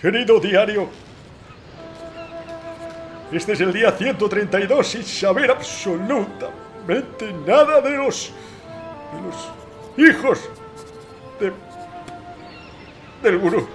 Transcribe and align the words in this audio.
Querido 0.00 0.40
diario, 0.40 0.88
este 3.30 3.52
es 3.52 3.60
el 3.60 3.70
día 3.70 3.92
132 3.92 4.86
sin 4.86 5.04
saber 5.04 5.50
absolutamente 5.50 7.32
nada 7.46 7.82
de 7.82 7.98
los. 7.98 8.32
de 9.12 9.20
los 9.22 10.08
hijos 10.08 10.48
de. 11.38 11.52
del 13.22 13.38
gurú. 13.38 13.68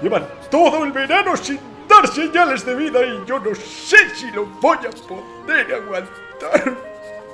Llevan 0.00 0.24
todo 0.52 0.84
el 0.84 0.92
verano 0.92 1.36
sin 1.36 1.58
dar 1.88 2.06
señales 2.06 2.64
de 2.64 2.76
vida 2.76 3.04
y 3.04 3.24
yo 3.26 3.40
no 3.40 3.54
sé 3.56 4.14
si 4.14 4.30
lo 4.30 4.46
voy 4.46 4.78
a 4.78 4.90
poder 4.90 5.74
aguantar 5.74 6.76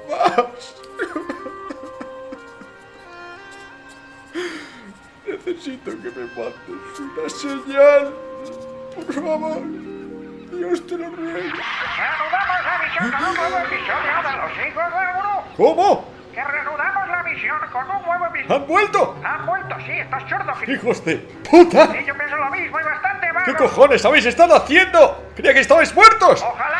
más. 0.08 0.79
Necesito 5.60 5.90
que 5.90 6.08
me 6.08 6.24
mandes 6.24 6.96
una 6.98 7.28
señal. 7.28 8.14
Por 8.94 9.12
favor. 9.12 9.60
Dios 10.56 10.86
te 10.86 10.96
lo 10.96 11.10
ruego. 11.10 11.52
Reanudamos 12.00 12.64
la 12.64 12.78
misión 12.80 13.10
con 13.10 13.28
un 13.28 13.34
nuevo 13.36 13.58
episodio 13.58 14.12
de 14.24 14.32
los 14.40 14.52
hijos 14.56 14.88
del 14.94 15.08
gurú. 15.16 15.36
¿Cómo? 15.58 16.08
Que 16.32 16.42
reanudamos 16.42 17.08
la 17.08 17.22
misión 17.24 17.58
con 17.70 17.90
un 17.90 18.02
nuevo 18.06 18.26
episodio. 18.26 18.56
¿Han 18.56 18.66
vuelto? 18.66 19.16
Han 19.22 19.44
vuelto, 19.44 19.76
sí, 19.84 19.92
estás 19.92 20.30
sordo, 20.30 20.54
Gil. 20.54 20.74
¡Hijos 20.76 21.04
de 21.04 21.16
puta! 21.50 21.92
Sí, 21.92 22.04
yo 22.06 22.14
pienso 22.16 22.36
lo 22.36 22.50
mismo 22.50 22.80
y 22.80 22.82
bastante 22.82 23.32
más. 23.34 23.44
¿Qué 23.44 23.54
cojones 23.54 24.02
habéis 24.06 24.24
estado 24.24 24.56
haciendo? 24.56 25.30
Creía 25.36 25.52
que 25.52 25.60
estabais 25.60 25.94
muertos. 25.94 26.42
Ojalá. 26.42 26.78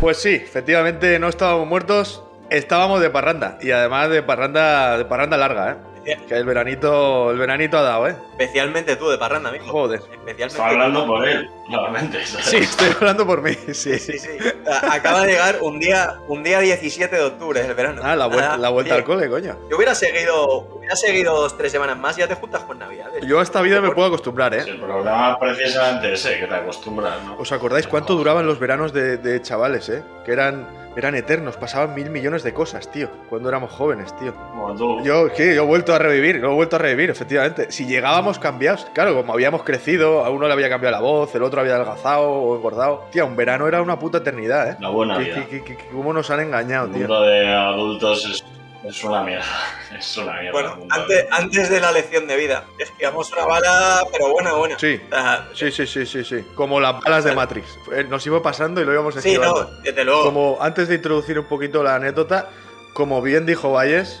Pues 0.00 0.20
sí, 0.20 0.34
efectivamente 0.34 1.16
no 1.20 1.28
estábamos 1.28 1.68
muertos, 1.68 2.24
estábamos 2.50 3.00
de 3.00 3.10
parranda. 3.10 3.56
Y 3.60 3.70
además 3.70 4.10
de 4.10 4.20
parranda, 4.24 4.98
de 4.98 5.04
parranda 5.04 5.36
larga, 5.36 5.70
¿eh? 5.70 5.93
Que 6.04 6.34
el 6.36 6.44
veranito, 6.44 7.30
el 7.30 7.38
veranito 7.38 7.78
ha 7.78 7.82
dado, 7.82 8.08
¿eh? 8.08 8.16
Especialmente 8.32 8.96
tú 8.96 9.08
de 9.08 9.16
parranda, 9.18 9.48
amigo. 9.48 9.64
Joder. 9.66 10.00
Especialmente. 10.00 10.44
Está 10.46 10.66
hablando 10.68 11.06
por 11.06 11.26
él, 11.26 11.50
claramente. 11.66 12.26
¿sabes? 12.26 12.46
Sí, 12.46 12.56
estoy 12.58 12.88
hablando 13.00 13.26
por 13.26 13.40
mí, 13.42 13.54
sí. 13.72 13.98
Sí, 13.98 14.18
sí. 14.18 14.28
A- 14.70 14.94
Acaba 14.94 15.22
de 15.22 15.32
llegar 15.32 15.58
un 15.62 15.78
día, 15.78 16.16
un 16.28 16.42
día 16.42 16.60
17 16.60 17.16
de 17.16 17.22
octubre 17.22 17.62
del 17.62 17.74
verano. 17.74 18.02
Ah, 18.04 18.14
la 18.16 18.26
vuelta, 18.26 18.56
la 18.58 18.68
al 18.96 19.04
cole, 19.04 19.28
coño. 19.30 19.56
Yo 19.70 19.76
hubiera 19.76 19.94
seguido, 19.94 20.68
hubiera 20.76 20.94
seguido 20.96 21.34
dos, 21.40 21.56
tres 21.56 21.72
semanas 21.72 21.98
más 21.98 22.16
y 22.18 22.20
ya 22.20 22.28
te 22.28 22.34
juntas 22.34 22.62
con. 22.64 22.78
Yo 23.22 23.38
a 23.40 23.42
esta 23.42 23.62
vida 23.62 23.80
me 23.80 23.90
puedo 23.90 24.08
acostumbrar, 24.08 24.52
Sí, 24.54 24.68
¿eh? 24.70 24.72
el 24.72 24.80
problema 24.80 25.38
precisamente 25.38 26.12
ese, 26.12 26.38
que 26.38 26.46
te 26.46 26.54
acostumbras, 26.54 27.22
¿no? 27.24 27.36
¿Os 27.38 27.52
acordáis 27.52 27.86
cuánto 27.86 28.14
duraban 28.14 28.46
los 28.46 28.58
veranos 28.58 28.92
de, 28.92 29.16
de 29.18 29.40
chavales, 29.40 29.88
eh? 29.88 30.02
Que 30.24 30.32
eran, 30.32 30.66
eran 30.96 31.14
eternos, 31.14 31.56
pasaban 31.56 31.94
mil 31.94 32.10
millones 32.10 32.42
de 32.42 32.52
cosas, 32.52 32.90
tío, 32.90 33.08
cuando 33.28 33.48
éramos 33.48 33.70
jóvenes, 33.70 34.14
tío. 34.18 34.34
Como 34.34 34.74
tú. 34.74 35.00
Yo, 35.04 35.32
¿qué? 35.32 35.54
Yo 35.54 35.62
he 35.62 35.66
vuelto 35.66 35.94
a 35.94 35.98
revivir, 35.98 36.36
lo 36.36 36.50
he 36.52 36.54
vuelto 36.54 36.76
a 36.76 36.78
revivir, 36.80 37.10
efectivamente. 37.10 37.70
Si 37.70 37.86
llegábamos 37.86 38.38
cambiados, 38.38 38.86
claro, 38.94 39.14
como 39.14 39.32
habíamos 39.32 39.62
crecido, 39.62 40.24
a 40.24 40.30
uno 40.30 40.46
le 40.48 40.52
había 40.52 40.68
cambiado 40.68 40.92
la 40.96 41.00
voz, 41.02 41.34
el 41.34 41.42
otro 41.44 41.60
había 41.60 41.76
adelgazado 41.76 42.28
o 42.28 42.56
engordado. 42.56 43.06
Tío, 43.12 43.26
un 43.26 43.36
verano 43.36 43.68
era 43.68 43.80
una 43.80 43.98
puta 43.98 44.18
eternidad, 44.18 44.70
¿eh? 44.72 44.76
La 44.80 44.88
buena 44.88 45.18
¿Qué- 45.18 45.24
vida. 45.24 45.46
qué- 45.48 45.62
qué- 45.64 45.76
qué- 45.76 45.86
¿Cómo 45.92 46.12
nos 46.12 46.30
han 46.30 46.40
engañado, 46.40 46.86
El 46.86 46.92
tío? 46.92 47.00
mundo 47.02 47.22
de 47.22 47.46
adultos 47.48 48.26
es, 48.26 48.44
es 48.84 49.02
una 49.04 49.22
mierda. 49.22 49.44
Es 49.98 50.16
una 50.16 50.32
mierda. 50.40 50.52
Bueno, 50.52 50.86
antes, 50.90 51.08
de- 51.08 51.28
antes 51.30 51.70
de 51.70 51.80
la 51.80 51.92
lección 51.92 52.26
de 52.26 52.36
vida, 52.36 52.64
esquivamos 52.78 53.30
una 53.32 53.44
bala, 53.46 54.04
pero 54.12 54.28
buena, 54.32 54.52
buena. 54.54 54.78
Sí. 54.78 55.00
O 55.06 55.14
sea, 55.14 55.48
Sí, 55.54 55.70
sí, 55.70 55.86
sí, 55.86 56.04
sí, 56.06 56.24
sí. 56.24 56.44
Como 56.54 56.80
las 56.80 57.00
balas 57.00 57.24
de 57.24 57.34
Matrix. 57.34 57.78
Eh, 57.92 58.04
Nos 58.04 58.26
iba 58.26 58.42
pasando 58.42 58.80
y 58.80 58.84
lo 58.84 58.92
íbamos 58.92 59.14
sí, 59.14 59.20
esquivando. 59.20 59.64
no, 59.64 59.80
desde 59.82 60.04
luego. 60.04 60.24
Como 60.24 60.58
antes 60.60 60.88
de 60.88 60.96
introducir 60.96 61.38
un 61.38 61.46
poquito 61.46 61.82
la 61.82 61.94
anécdota, 61.96 62.48
como 62.92 63.22
bien 63.22 63.46
dijo 63.46 63.70
Valles, 63.72 64.20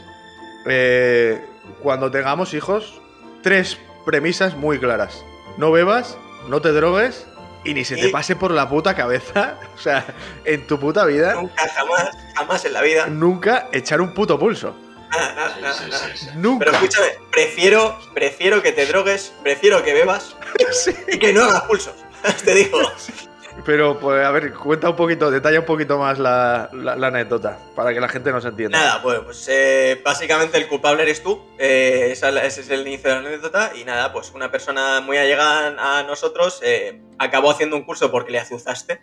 eh, 0.66 1.44
cuando 1.82 2.10
tengamos 2.10 2.54
hijos, 2.54 3.00
tres 3.42 3.78
premisas 4.04 4.54
muy 4.56 4.78
claras. 4.78 5.24
No 5.56 5.72
bebas, 5.72 6.16
no 6.48 6.60
te 6.60 6.72
drogues 6.72 7.26
y 7.64 7.74
ni 7.74 7.84
se 7.84 7.96
te 7.96 8.08
Y- 8.08 8.12
pase 8.12 8.36
por 8.36 8.50
la 8.50 8.68
puta 8.68 8.94
cabeza, 8.94 9.58
o 9.74 9.78
sea, 9.78 10.04
en 10.44 10.66
tu 10.66 10.78
puta 10.78 11.04
vida, 11.06 11.34
Nunca, 11.34 11.68
jamás, 11.68 12.10
jamás 12.34 12.64
en 12.64 12.72
la 12.72 12.82
vida. 12.82 13.06
nunca 13.06 13.68
echar 13.72 14.00
un 14.00 14.12
puto 14.14 14.38
pulso. 14.38 14.76
Nada, 15.10 15.32
nada, 15.34 15.54
Sí, 15.54 15.60
nada, 15.62 15.74
sí, 15.74 15.84
nada. 15.90 16.06
sí, 16.16 16.18
sí. 16.26 16.30
Nunca. 16.36 16.64
Pero 16.66 16.76
escúchame, 16.78 17.08
prefiero, 17.30 17.98
prefiero 18.14 18.62
que 18.62 18.72
te 18.72 18.84
drogues, 18.86 19.32
prefiero 19.42 19.82
que 19.84 19.92
bebas 19.94 20.36
Sí. 20.84 20.92
y 21.12 21.18
que 21.18 21.32
no 21.32 21.44
hagas 21.44 21.62
pulsos. 21.62 21.94
Te 22.44 22.54
digo. 22.54 22.78
Pero, 23.64 23.98
pues, 23.98 24.24
a 24.24 24.30
ver, 24.30 24.52
cuenta 24.52 24.90
un 24.90 24.96
poquito, 24.96 25.30
detalla 25.30 25.60
un 25.60 25.64
poquito 25.64 25.96
más 25.98 26.18
la, 26.18 26.68
la- 26.72 26.96
la 26.96 27.06
anécdota, 27.06 27.56
para 27.74 27.94
que 27.94 28.00
la 28.00 28.08
gente 28.08 28.30
nos 28.32 28.44
entienda. 28.44 28.78
Nada, 28.78 29.02
pues, 29.02 29.20
pues, 29.20 29.48
eh, 29.50 30.00
básicamente 30.04 30.58
el 30.58 30.66
culpable 30.68 31.02
eres 31.02 31.22
tú. 31.22 31.40
eh, 31.58 32.08
ese 32.12 32.46
es 32.60 32.70
el 32.70 32.86
inicio 32.86 33.10
de 33.14 33.22
la 33.22 33.28
anécdota. 33.28 33.70
Y 33.74 33.84
nada, 33.84 34.12
pues 34.12 34.32
una 34.34 34.50
persona 34.50 35.00
muy 35.00 35.16
allegada 35.16 35.98
a 35.98 36.02
nosotros 36.02 36.60
eh, 36.62 37.00
acabó 37.18 37.50
haciendo 37.50 37.76
un 37.76 37.84
curso 37.84 38.10
porque 38.10 38.32
le 38.32 38.40
azuzaste 38.40 39.00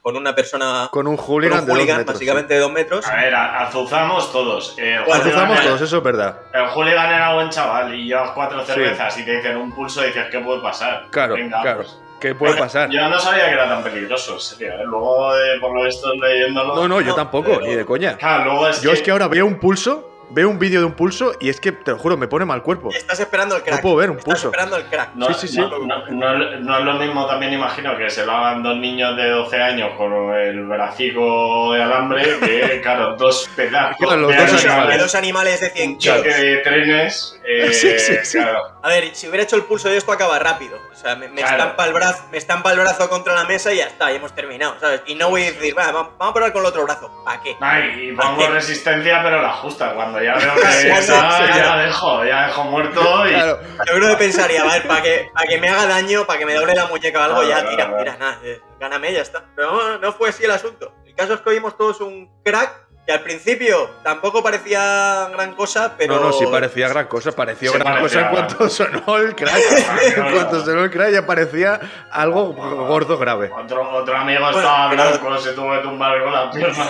con 0.00 0.16
una 0.16 0.34
persona. 0.34 0.88
Con 0.90 1.06
un 1.06 1.16
con 1.16 1.26
hooligan 1.26 1.60
un 1.60 1.64
de 1.66 1.70
dos 1.70 1.76
hooligan, 1.76 1.98
metros. 1.98 2.14
básicamente 2.14 2.54
de 2.54 2.60
dos 2.60 2.72
metros. 2.72 3.06
A 3.06 3.16
ver, 3.16 3.34
azuzamos 3.34 4.32
todos. 4.32 4.74
Eh, 4.78 4.96
Azuzamos 4.96 5.56
era- 5.58 5.66
todos, 5.66 5.80
eso 5.82 5.96
es 5.98 6.02
verdad. 6.02 6.38
El 6.52 6.66
hooligan 6.68 7.12
era 7.12 7.34
buen 7.34 7.50
chaval 7.50 7.94
y 7.94 8.06
llevas 8.06 8.30
cuatro 8.30 8.64
cervezas 8.64 9.18
y 9.18 9.24
te 9.24 9.36
dicen 9.36 9.56
un 9.56 9.72
pulso 9.74 10.02
y 10.02 10.06
dices, 10.08 10.26
¿qué 10.30 10.38
puede 10.40 10.60
pasar? 10.62 11.06
Claro, 11.10 11.34
Venga, 11.34 11.60
claro. 11.60 11.78
pues. 11.82 11.98
¿Qué 12.28 12.34
puede 12.34 12.56
pasar? 12.56 12.88
Yo 12.90 13.06
no 13.06 13.18
sabía 13.18 13.44
que 13.48 13.52
era 13.52 13.68
tan 13.68 13.82
peligroso, 13.82 14.38
serio. 14.40 14.72
¿eh? 14.72 14.84
Luego, 14.86 15.36
eh, 15.36 15.60
por 15.60 15.74
lo 15.74 15.86
estoy 15.86 16.18
leyéndolo. 16.18 16.74
No, 16.74 16.88
no, 16.88 17.00
yo 17.02 17.14
tampoco, 17.14 17.50
pero- 17.56 17.66
ni 17.66 17.74
de 17.74 17.84
coña. 17.84 18.16
Claro, 18.16 18.44
luego 18.44 18.68
es 18.68 18.80
Yo 18.80 18.90
que. 18.92 18.96
es 18.96 19.02
que 19.02 19.10
ahora 19.10 19.28
veo 19.28 19.44
un 19.44 19.60
pulso, 19.60 20.13
veo 20.34 20.48
un 20.48 20.58
vídeo 20.58 20.80
de 20.80 20.86
un 20.86 20.92
pulso 20.94 21.32
y 21.40 21.48
es 21.48 21.60
que, 21.60 21.70
te 21.72 21.92
lo 21.92 21.98
juro, 21.98 22.16
me 22.16 22.26
pone 22.28 22.44
mal 22.44 22.62
cuerpo. 22.62 22.90
Estás 22.92 23.20
esperando 23.20 23.56
el 23.56 23.62
crack. 23.62 23.76
No 23.76 23.82
puedo 23.82 23.96
ver 23.96 24.10
un 24.10 24.18
Estás 24.18 24.32
pulso. 24.34 24.48
esperando 24.48 24.76
el 24.76 24.84
crack. 24.86 25.14
No, 25.14 25.26
Sí, 25.28 25.34
sí, 25.46 25.48
sí. 25.48 25.58
No, 25.60 25.68
no- 25.78 26.08
no- 26.10 26.60
no 26.60 26.78
es 26.78 26.84
lo 26.84 26.94
mismo, 26.94 27.26
también 27.26 27.52
imagino 27.52 27.96
que 27.96 28.10
se 28.10 28.26
lo 28.26 28.32
hagan 28.32 28.62
dos 28.62 28.76
niños 28.76 29.16
de 29.16 29.28
12 29.30 29.62
años 29.62 29.90
con 29.96 30.12
el 30.34 30.66
bracico 30.66 31.72
de 31.74 31.82
alambre 31.82 32.38
que, 32.40 32.80
claro, 32.82 33.16
dos 33.16 33.48
pedazos 33.54 33.96
Claro, 33.98 34.16
los 34.22 34.30
de 34.30 34.46
dos 34.46 34.64
animales. 34.64 34.96
de 34.96 35.02
dos 35.02 35.14
animales 35.14 35.60
de 35.60 35.70
100 35.70 35.90
Un 35.90 35.98
choque 35.98 36.22
kilos. 36.22 36.36
de 36.40 36.56
trenes. 36.58 37.40
eh, 37.44 37.72
Sí, 37.72 37.98
sí, 37.98 38.14
sí. 38.24 38.38
Claro. 38.38 38.60
A 38.82 38.88
ver, 38.88 39.14
si 39.14 39.28
hubiera 39.28 39.44
hecho 39.44 39.56
el 39.56 39.62
pulso 39.64 39.88
yo 39.88 39.94
esto 39.96 40.12
acaba 40.12 40.38
rápido. 40.38 40.78
O 40.92 40.96
sea, 40.96 41.16
me, 41.16 41.28
me 41.28 41.42
Claro. 41.42 41.56
estampa 41.58 41.84
el 41.86 41.92
brazo, 41.92 42.24
me 42.32 42.38
estampa 42.38 42.72
el 42.72 42.78
brazo 42.80 43.08
contra 43.10 43.34
la 43.34 43.44
mesa 43.44 43.72
y 43.72 43.76
ya 43.78 43.86
está, 43.86 44.10
y 44.12 44.16
hemos 44.16 44.34
terminado, 44.34 44.76
¿sabes? 44.80 45.02
Y 45.06 45.14
no 45.14 45.28
voy 45.28 45.42
a 45.42 45.52
decir, 45.52 45.76
"Va, 45.76 45.90
vamos 45.92 46.12
a 46.18 46.32
probar 46.32 46.52
con 46.52 46.62
el 46.62 46.66
otro 46.66 46.84
brazo. 46.84 47.10
¿Para 47.24 47.40
qué? 47.42 47.56
Ay, 47.60 48.08
y 48.10 48.12
pongo 48.12 48.46
resistencia, 48.48 49.20
pero 49.22 49.42
la 49.42 49.52
justa. 49.52 49.92
Cuando 49.94 50.20
ya 50.24 50.34
veo 50.34 50.54
que 50.54 50.88
ya 51.06 51.52
claro. 51.52 51.82
dejo, 51.82 52.24
ya 52.24 52.46
dejo 52.46 52.64
muerto 52.64 53.26
y. 53.26 53.30
Claro, 53.30 53.60
Yo 53.86 53.94
creo 53.94 54.08
que 54.10 54.16
pensaría, 54.16 54.62
a 54.62 54.72
ver, 54.72 54.86
para 54.86 55.02
que, 55.02 55.28
para 55.32 55.46
que 55.46 55.58
me 55.58 55.68
haga 55.68 55.86
daño, 55.86 56.26
para 56.26 56.38
que 56.38 56.46
me 56.46 56.54
doble 56.54 56.74
la 56.74 56.86
muñeca 56.86 57.20
o 57.20 57.22
algo, 57.22 57.40
Claro, 57.40 57.48
ya 57.48 57.60
claro, 57.60 57.70
tira, 57.70 57.98
tira, 57.98 58.16
nada, 58.16 58.40
eh, 58.44 58.60
gáname, 58.80 59.12
ya 59.12 59.22
está. 59.22 59.44
Pero 59.54 59.72
no, 59.72 59.98
no 59.98 60.12
fue 60.12 60.30
así 60.30 60.44
el 60.44 60.50
asunto. 60.50 60.92
El 61.04 61.14
caso 61.14 61.34
es 61.34 61.40
que 61.40 61.50
oímos 61.50 61.76
todos 61.76 62.00
un 62.00 62.28
crack 62.44 62.83
que 63.06 63.12
al 63.12 63.20
principio 63.20 63.90
tampoco 64.02 64.42
parecía 64.42 65.28
gran 65.30 65.54
cosa, 65.54 65.94
pero. 65.98 66.14
no, 66.14 66.20
no, 66.22 66.32
sí 66.32 66.46
parecía 66.50 66.88
gran 66.88 67.06
cosa, 67.06 67.32
pareció 67.32 67.72
Sí, 67.72 67.78
gran 67.78 68.00
cosa 68.00 68.00
parecía 68.00 68.20
en 68.20 68.24
gran 68.24 68.46
cuanto 68.46 68.68
sonó 68.70 69.16
el 69.18 69.34
crack. 69.34 69.54
en 70.16 70.32
cuanto 70.32 70.64
sonó 70.64 70.84
el 70.84 70.90
crack 70.90 71.12
ya 71.12 71.26
parecía 71.26 71.80
algo 72.10 72.52
gordo 72.54 73.18
grave. 73.18 73.50
Otro, 73.54 73.90
otro 73.90 74.16
amigo 74.16 74.40
Bueno, 74.40 74.58
estaba 74.58 74.90
pero- 74.90 75.02
blanco, 75.02 75.38
se 75.38 75.52
tuvo 75.52 75.72
que 75.72 75.78
tumbar 75.78 76.22
con 76.22 76.32
la 76.32 76.50
pierna. 76.50 76.88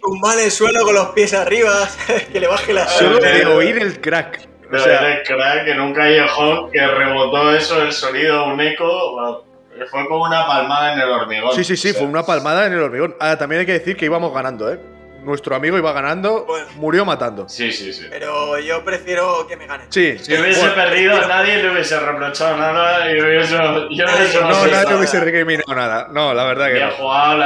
Tumbar 0.00 0.38
en 0.38 0.44
el 0.44 0.50
suelo 0.50 0.84
con 0.84 0.94
los 0.94 1.08
pies 1.08 1.32
arriba, 1.32 1.88
que 2.30 2.40
le 2.40 2.46
baje 2.46 2.72
la 2.74 2.86
Solo 2.88 3.18
de 3.18 3.46
oír 3.46 3.78
el 3.78 4.00
crack. 4.00 4.48
O 4.70 4.78
sea, 4.78 5.00
eres 5.00 5.26
crack 5.26 5.66
en 5.66 5.80
un 5.80 5.94
callejón 5.94 6.70
que 6.70 6.86
rebotó 6.86 7.54
eso, 7.54 7.80
el 7.80 7.92
sonido, 7.92 8.48
un 8.48 8.60
eco. 8.60 9.47
Bueno, 9.78 9.90
fue 9.90 10.06
como 10.08 10.24
una 10.24 10.46
palmada 10.46 10.92
en 10.92 11.00
el 11.00 11.10
hormigón. 11.10 11.52
sí, 11.54 11.64
sí, 11.64 11.76
sí, 11.76 11.88
O 11.88 11.92
sea, 11.92 12.00
fue 12.02 12.08
una 12.10 12.24
palmada 12.24 12.66
en 12.66 12.72
el 12.72 12.80
hormigón. 12.80 13.16
Ah, 13.20 13.36
también 13.36 13.60
hay 13.60 13.66
que 13.66 13.72
decir 13.72 13.96
que 13.96 14.04
íbamos 14.04 14.32
ganando, 14.34 14.72
¿eh? 14.72 14.78
Nuestro 15.22 15.56
amigo 15.56 15.76
iba 15.76 15.92
ganando, 15.92 16.44
Bueno. 16.46 16.66
murió 16.76 17.04
matando. 17.04 17.48
Sí, 17.48 17.72
sí, 17.72 17.92
sí. 17.92 18.06
Pero 18.08 18.58
yo 18.60 18.84
prefiero 18.84 19.46
que 19.48 19.56
me 19.56 19.66
ganen. 19.66 19.86
Sí, 19.90 20.16
Si 20.18 20.32
hubiese 20.32 20.60
bueno, 20.60 20.74
perdido, 20.76 21.20
nadie 21.28 21.60
le 21.62 21.72
hubiese 21.72 21.98
reprochado 21.98 22.56
nada 22.56 23.10
y 23.10 23.20
hubiese. 23.20 23.56
Yo 23.56 24.04
hubiese 24.04 24.40
no, 24.40 24.66
nadie 24.68 24.94
hubiese 24.94 25.20
recriminado 25.20 25.74
nada. 25.74 26.08
No, 26.12 26.32
la 26.32 26.44
verdad 26.44 26.68
que 26.72 26.80
no. 26.80 26.90
jugado. 26.92 27.42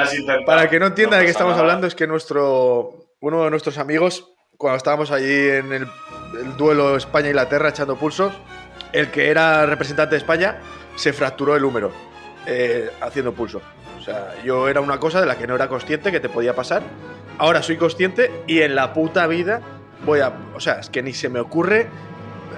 Para 0.46 0.69
que 0.69 0.78
no 0.78 0.87
entienda 0.87 1.17
de 1.17 1.25
qué 1.25 1.31
estamos 1.31 1.52
nada. 1.52 1.62
hablando, 1.62 1.87
es 1.87 1.94
que 1.94 2.06
nuestro 2.06 2.90
uno 3.20 3.44
de 3.44 3.50
nuestros 3.50 3.78
amigos, 3.78 4.28
cuando 4.58 4.76
estábamos 4.76 5.11
allí 5.11 5.49
en 5.49 5.73
el, 5.73 5.87
el 6.40 6.56
duelo 6.58 6.96
España-Inglaterra 6.96 7.70
echando 7.70 7.96
pulsos, 7.96 8.32
el 8.93 9.11
que 9.11 9.28
era 9.31 9.64
representante 9.67 10.14
de 10.14 10.19
España 10.19 10.58
se 10.94 11.12
fracturó 11.12 11.56
el 11.56 11.64
húmero 11.64 11.90
eh, 12.46 12.90
haciendo 13.00 13.32
pulso. 13.32 13.60
O 13.98 14.00
sea, 14.02 14.34
yo 14.44 14.68
era 14.68 14.80
una 14.80 14.98
cosa 14.98 15.20
de 15.20 15.26
la 15.26 15.38
que 15.38 15.46
no 15.46 15.54
era 15.54 15.68
consciente 15.68 16.10
que 16.10 16.20
te 16.20 16.28
podía 16.28 16.54
pasar. 16.54 16.82
Ahora 17.38 17.62
soy 17.62 17.76
consciente 17.76 18.30
y 18.46 18.62
en 18.62 18.74
la 18.74 18.92
puta 18.92 19.26
vida 19.26 19.60
voy 20.04 20.20
a. 20.20 20.32
O 20.54 20.60
sea, 20.60 20.74
es 20.80 20.90
que 20.90 21.02
ni 21.02 21.12
se 21.12 21.28
me 21.28 21.40
ocurre 21.40 21.88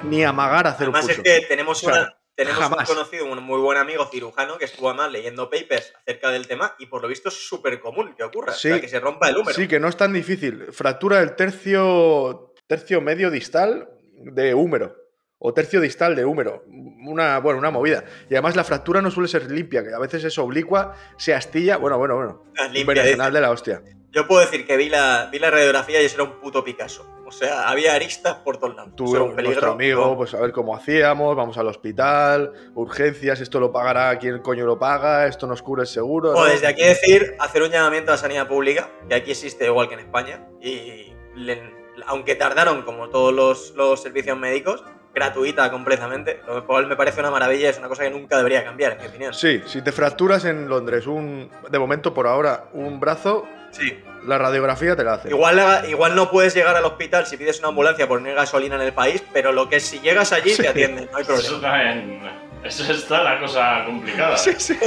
ni 0.04 0.24
amagar 0.24 0.66
a 0.66 0.70
hacer 0.70 0.84
Además 0.84 1.04
un 1.04 1.10
es 1.10 1.16
pulso. 1.18 1.22
que 1.32 1.46
tenemos, 1.46 1.82
O 1.84 1.90
sea, 1.90 2.00
una, 2.02 2.16
tenemos 2.34 2.58
jamás. 2.60 2.88
un 2.88 2.96
conocido, 2.96 3.26
un 3.30 3.42
muy 3.42 3.60
buen 3.60 3.78
amigo 3.78 4.06
cirujano 4.10 4.58
que 4.58 4.64
estuvo 4.64 4.88
además 4.88 5.12
leyendo 5.12 5.48
papers 5.50 5.92
acerca 6.02 6.30
del 6.30 6.46
tema 6.46 6.74
y 6.78 6.86
por 6.86 7.02
lo 7.02 7.08
visto 7.08 7.28
es 7.28 7.46
súper 7.48 7.78
común 7.80 8.14
que 8.16 8.24
ocurra, 8.24 8.52
Sí. 8.52 8.68
o 8.68 8.72
sea, 8.72 8.80
que 8.80 8.88
se 8.88 8.98
rompa 9.00 9.28
el 9.28 9.36
húmero. 9.36 9.54
Sí, 9.54 9.68
que 9.68 9.78
no 9.80 9.88
es 9.88 9.96
tan 9.96 10.12
difícil. 10.12 10.66
Fractura 10.72 11.20
del 11.20 11.36
tercio, 11.36 12.52
tercio 12.66 13.00
medio 13.00 13.30
distal, 13.30 13.88
de 14.16 14.54
húmero. 14.54 14.96
O 15.38 15.52
tercio 15.52 15.80
distal 15.80 16.16
de 16.16 16.24
húmero. 16.24 16.64
Una, 17.06 17.38
bueno, 17.38 17.58
una 17.58 17.70
movida. 17.70 18.04
Y 18.30 18.34
además 18.34 18.56
la 18.56 18.64
fractura 18.64 19.02
no 19.02 19.10
suele 19.10 19.28
ser 19.28 19.50
limpia, 19.50 19.82
que 19.82 19.92
a 19.92 19.98
veces 19.98 20.24
es 20.24 20.38
oblicua, 20.38 20.94
se 21.18 21.34
astilla. 21.34 21.76
Bueno, 21.76 21.98
bueno, 21.98 22.16
bueno. 22.16 22.42
Un 22.66 22.72
limpia, 22.72 23.02
de 23.02 23.40
la 23.40 23.50
hostia. 23.50 23.82
Yo 24.10 24.28
puedo 24.28 24.40
decir 24.42 24.64
que 24.64 24.76
vi 24.76 24.88
la, 24.88 25.28
vi 25.32 25.40
la 25.40 25.50
radiografía 25.50 26.00
y 26.00 26.04
eso 26.04 26.14
era 26.22 26.24
un 26.24 26.40
puto 26.40 26.62
Picasso. 26.62 27.04
O 27.26 27.32
sea, 27.32 27.68
había 27.68 27.94
aristas 27.94 28.36
por 28.36 28.58
todos 28.58 28.76
lados. 28.76 28.92
Tú, 28.94 29.06
Eso 29.06 29.16
era 29.16 29.24
un 29.24 29.34
nuestro 29.36 29.72
amigo, 29.72 30.16
pues 30.16 30.34
a 30.34 30.40
ver 30.40 30.52
cómo 30.52 30.76
hacíamos, 30.76 31.34
vamos 31.34 31.58
al 31.58 31.66
hospital, 31.66 32.52
urgencias, 32.74 33.40
esto 33.40 33.58
lo 33.58 33.72
pagará 33.72 34.16
quién 34.18 34.38
coño 34.40 34.66
lo 34.66 34.78
paga, 34.78 35.26
esto 35.26 35.46
nos 35.48 35.62
cubre 35.62 35.82
el 35.82 35.88
seguro. 35.88 36.30
O 36.30 36.34
¿no? 36.34 36.44
desde 36.44 36.68
aquí 36.68 36.82
decir, 36.82 37.34
hacer 37.40 37.62
un 37.62 37.70
llamamiento 37.70 38.12
a 38.12 38.14
la 38.14 38.18
sanidad 38.18 38.46
pública, 38.46 38.88
que 39.08 39.14
aquí 39.16 39.30
existe 39.32 39.64
igual 39.66 39.88
que 39.88 39.94
en 39.94 40.00
España, 40.00 40.46
y 40.60 41.12
le- 41.34 41.74
aunque 42.06 42.34
tardaron 42.36 42.82
como 42.82 43.08
todos 43.08 43.32
los, 43.32 43.72
los 43.74 44.00
servicios 44.02 44.38
médicos, 44.38 44.84
gratuita 45.14 45.70
completamente, 45.70 46.40
lo 46.46 46.66
cual 46.66 46.86
me 46.86 46.96
parece 46.96 47.20
una 47.20 47.30
maravilla, 47.30 47.70
es 47.70 47.78
una 47.78 47.88
cosa 47.88 48.02
que 48.02 48.10
nunca 48.10 48.36
debería 48.36 48.64
cambiar, 48.64 48.92
en 48.92 48.98
mi 49.00 49.06
opinión. 49.06 49.34
Sí, 49.34 49.62
si 49.66 49.80
te 49.82 49.92
fracturas 49.92 50.44
en 50.44 50.68
Londres, 50.68 51.06
un, 51.06 51.50
de 51.70 51.78
momento 51.78 52.12
por 52.12 52.26
ahora, 52.26 52.64
un 52.72 52.98
brazo, 53.00 53.46
Sí. 53.70 54.02
la 54.26 54.38
radiografía 54.38 54.94
te 54.96 55.02
la 55.04 55.14
hace. 55.14 55.28
Igual, 55.30 55.84
igual 55.88 56.14
no 56.14 56.30
puedes 56.30 56.54
llegar 56.54 56.76
al 56.76 56.84
hospital 56.84 57.26
si 57.26 57.36
pides 57.36 57.58
una 57.60 57.68
ambulancia 57.68 58.06
por 58.06 58.18
tener 58.18 58.34
gasolina 58.34 58.76
en 58.76 58.82
el 58.82 58.92
país, 58.92 59.22
pero 59.32 59.52
lo 59.52 59.68
que 59.68 59.76
es 59.76 59.84
si 59.86 60.00
llegas 60.00 60.32
allí 60.32 60.50
Sí. 60.50 60.62
te 60.62 60.68
atienden, 60.68 61.08
no 61.10 61.16
hay 61.16 61.22
Eso 61.22 61.32
problema. 61.34 61.60
también. 61.60 62.20
Eso 62.62 62.92
está 62.92 63.22
la 63.22 63.38
cosa 63.40 63.84
complicada. 63.84 64.36
Sí, 64.38 64.52
sí. 64.58 64.78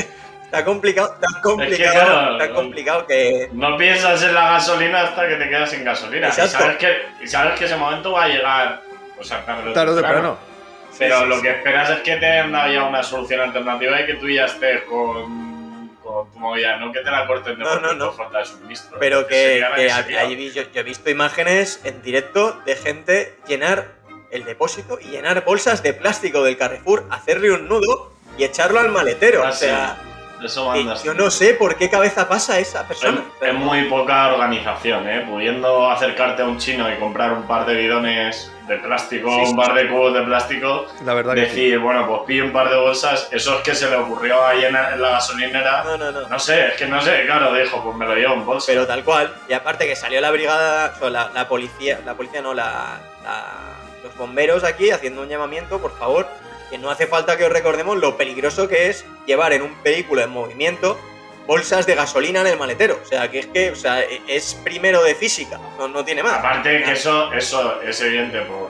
Está 0.46 0.64
complicado, 0.64 1.14
tan 1.20 1.42
complicado, 1.42 1.94
claro, 1.94 2.38
tan 2.38 2.54
complicado 2.54 3.06
que 3.06 3.50
No 3.52 3.76
piensas 3.76 4.24
en 4.24 4.34
la 4.34 4.52
gasolina 4.54 5.02
hasta 5.02 5.28
que 5.28 5.36
te 5.36 5.50
quedas 5.50 5.70
sin 5.72 5.84
gasolina. 5.84 6.30
Y 6.30 6.32
sabes, 6.32 6.78
que, 6.78 6.96
y 7.22 7.28
sabes 7.28 7.60
que 7.60 7.66
ese 7.66 7.76
momento 7.76 8.14
va 8.14 8.24
a 8.24 8.28
llegar. 8.30 8.82
O 9.20 9.24
sea, 9.24 9.46
tarde 9.46 9.74
Tarde 9.74 9.92
o 9.92 9.96
temprano. 9.96 10.38
Pero 10.98 11.16
Sí, 11.18 11.24
sí, 11.24 11.30
lo 11.30 11.36
sí. 11.38 11.42
que 11.44 11.50
esperas 11.52 11.90
es 11.92 12.00
que 12.00 12.16
tenga 12.18 12.72
ya 12.72 12.84
una 12.86 13.04
solución 13.04 13.42
alternativa 13.42 14.02
y 14.02 14.06
que 14.08 14.14
tú 14.16 14.28
ya 14.30 14.46
estés 14.46 14.82
con, 14.84 15.90
con 16.04 16.32
tu 16.32 16.40
movida, 16.40 16.78
no 16.78 16.92
que 16.92 17.02
te 17.02 17.12
la 17.12 17.28
corten 17.28 17.58
de 17.58 17.64
No, 17.64 17.80
no, 17.80 17.94
no. 17.94 18.08
por 18.08 18.16
falta 18.26 18.40
de 18.40 18.46
suministro. 18.46 18.98
Pero 19.00 19.28
que, 19.28 19.64
ahí 20.18 20.52
yo, 20.54 20.64
yo 20.74 20.80
he 20.80 20.84
visto 20.84 21.10
imágenes 21.10 21.82
en 21.84 22.02
directo 22.02 22.60
de 22.66 22.76
gente 22.76 23.36
llenar 23.48 23.90
el 24.32 24.44
depósito 24.46 24.98
y 25.00 25.10
llenar 25.10 25.44
bolsas 25.46 25.84
de 25.84 25.94
plástico 25.94 26.44
del 26.44 26.58
Carrefour, 26.58 27.06
hacerle 27.12 27.52
un 27.52 27.68
nudo 27.68 28.12
y 28.38 28.44
echarlo 28.44 28.80
al 28.80 28.90
maletero. 28.90 29.44
Ah, 29.46 29.50
o 29.50 29.54
sea, 29.54 29.98
Eso 30.44 30.72
que 30.74 30.80
manda 30.84 31.04
yo 31.04 31.14
no 31.14 31.30
sé 31.30 31.54
por 31.54 31.76
qué 31.76 31.90
cabeza 31.92 32.28
pasa 32.28 32.58
esa 32.60 32.82
Es, 32.82 32.88
persona. 32.88 33.24
es 33.40 33.54
muy 33.54 33.84
poca 33.84 34.34
organización, 34.34 35.08
¿eh? 35.08 35.26
Pudiendo 35.30 35.90
acercarte 35.92 36.42
a 36.42 36.46
un 36.46 36.58
chino 36.58 36.92
y 36.92 36.96
comprar 36.98 37.34
un 37.34 37.46
par 37.48 37.66
de 37.68 37.76
bidones 37.76 38.52
de 38.68 38.78
plástico, 38.78 39.30
Sí, 39.30 39.46
sí, 39.46 39.52
un 39.52 39.56
par 39.58 39.74
de 39.74 39.88
cubos 39.88 40.14
de 40.14 40.22
plástico, 40.24 40.86
La 41.06 41.14
verdad 41.14 41.34
que 41.36 41.46
sí. 41.46 41.56
decir, 41.56 41.80
bueno, 41.80 42.06
pues 42.08 42.22
pillo 42.28 42.46
un 42.46 42.52
par 42.52 42.70
de 42.70 42.76
bolsas, 42.78 43.30
eso 43.32 43.56
es 43.58 43.62
que 43.64 43.74
se 43.74 43.90
le 43.90 43.96
ocurrió 43.96 44.46
ahí 44.46 44.66
en, 44.66 44.76
en 44.76 45.02
la 45.02 45.10
gasolinera. 45.12 45.84
No, 45.84 45.98
no, 45.98 46.12
no. 46.12 46.28
No 46.28 46.40
sé, 46.40 46.68
es 46.68 46.74
que 46.74 46.86
no 46.86 47.02
sé, 47.02 47.26
claro, 47.26 47.54
dijo, 47.54 47.82
pues 47.84 47.96
me 47.96 48.06
lo 48.06 48.16
llevo 48.16 48.34
en 48.34 48.46
bolsa. 48.46 48.66
Pero 48.68 48.86
tal 48.86 49.04
cual. 49.04 49.34
Y 49.48 49.54
aparte 49.54 49.88
que 49.88 49.96
salió 49.96 50.20
la 50.22 50.32
brigada, 50.32 50.94
o 51.02 51.10
la, 51.10 51.30
la 51.34 51.48
policía, 51.48 52.00
la 52.06 52.16
policía 52.16 52.42
no, 52.42 52.54
la, 52.54 53.00
la- 53.24 53.74
los 54.04 54.16
bomberos 54.18 54.64
aquí 54.64 54.90
haciendo 54.92 55.22
un 55.22 55.30
llamamiento, 55.30 55.80
por 55.80 55.98
favor, 55.98 56.28
que 56.70 56.78
no 56.78 56.90
hace 56.92 57.08
falta 57.08 57.38
que 57.38 57.46
os 57.46 57.52
recordemos 57.52 57.98
lo 57.98 58.18
peligroso 58.18 58.68
que 58.68 58.90
es 58.90 59.06
llevar 59.26 59.54
en 59.54 59.62
un 59.62 59.82
vehículo 59.84 60.22
en 60.22 60.30
movimiento 60.30 61.00
bolsas 61.48 61.88
de 61.88 61.96
gasolina 61.96 62.42
en 62.42 62.48
el 62.48 62.58
maletero. 62.60 63.00
O 63.02 63.06
sea, 63.08 63.32
que 63.32 63.40
es 63.40 63.48
que 63.48 63.72
o 63.72 63.76
sea, 63.76 64.02
e- 64.02 64.22
es 64.28 64.54
primero 64.64 65.02
de 65.04 65.16
física, 65.16 65.60
no, 65.80 65.88
no 65.88 66.06
tiene 66.06 66.22
más. 66.22 66.34
Aparte 66.40 66.84
que 66.84 66.92
eso, 66.92 67.32
eso 67.34 67.82
es 67.82 68.00
evidente 68.02 68.42
por 68.42 68.70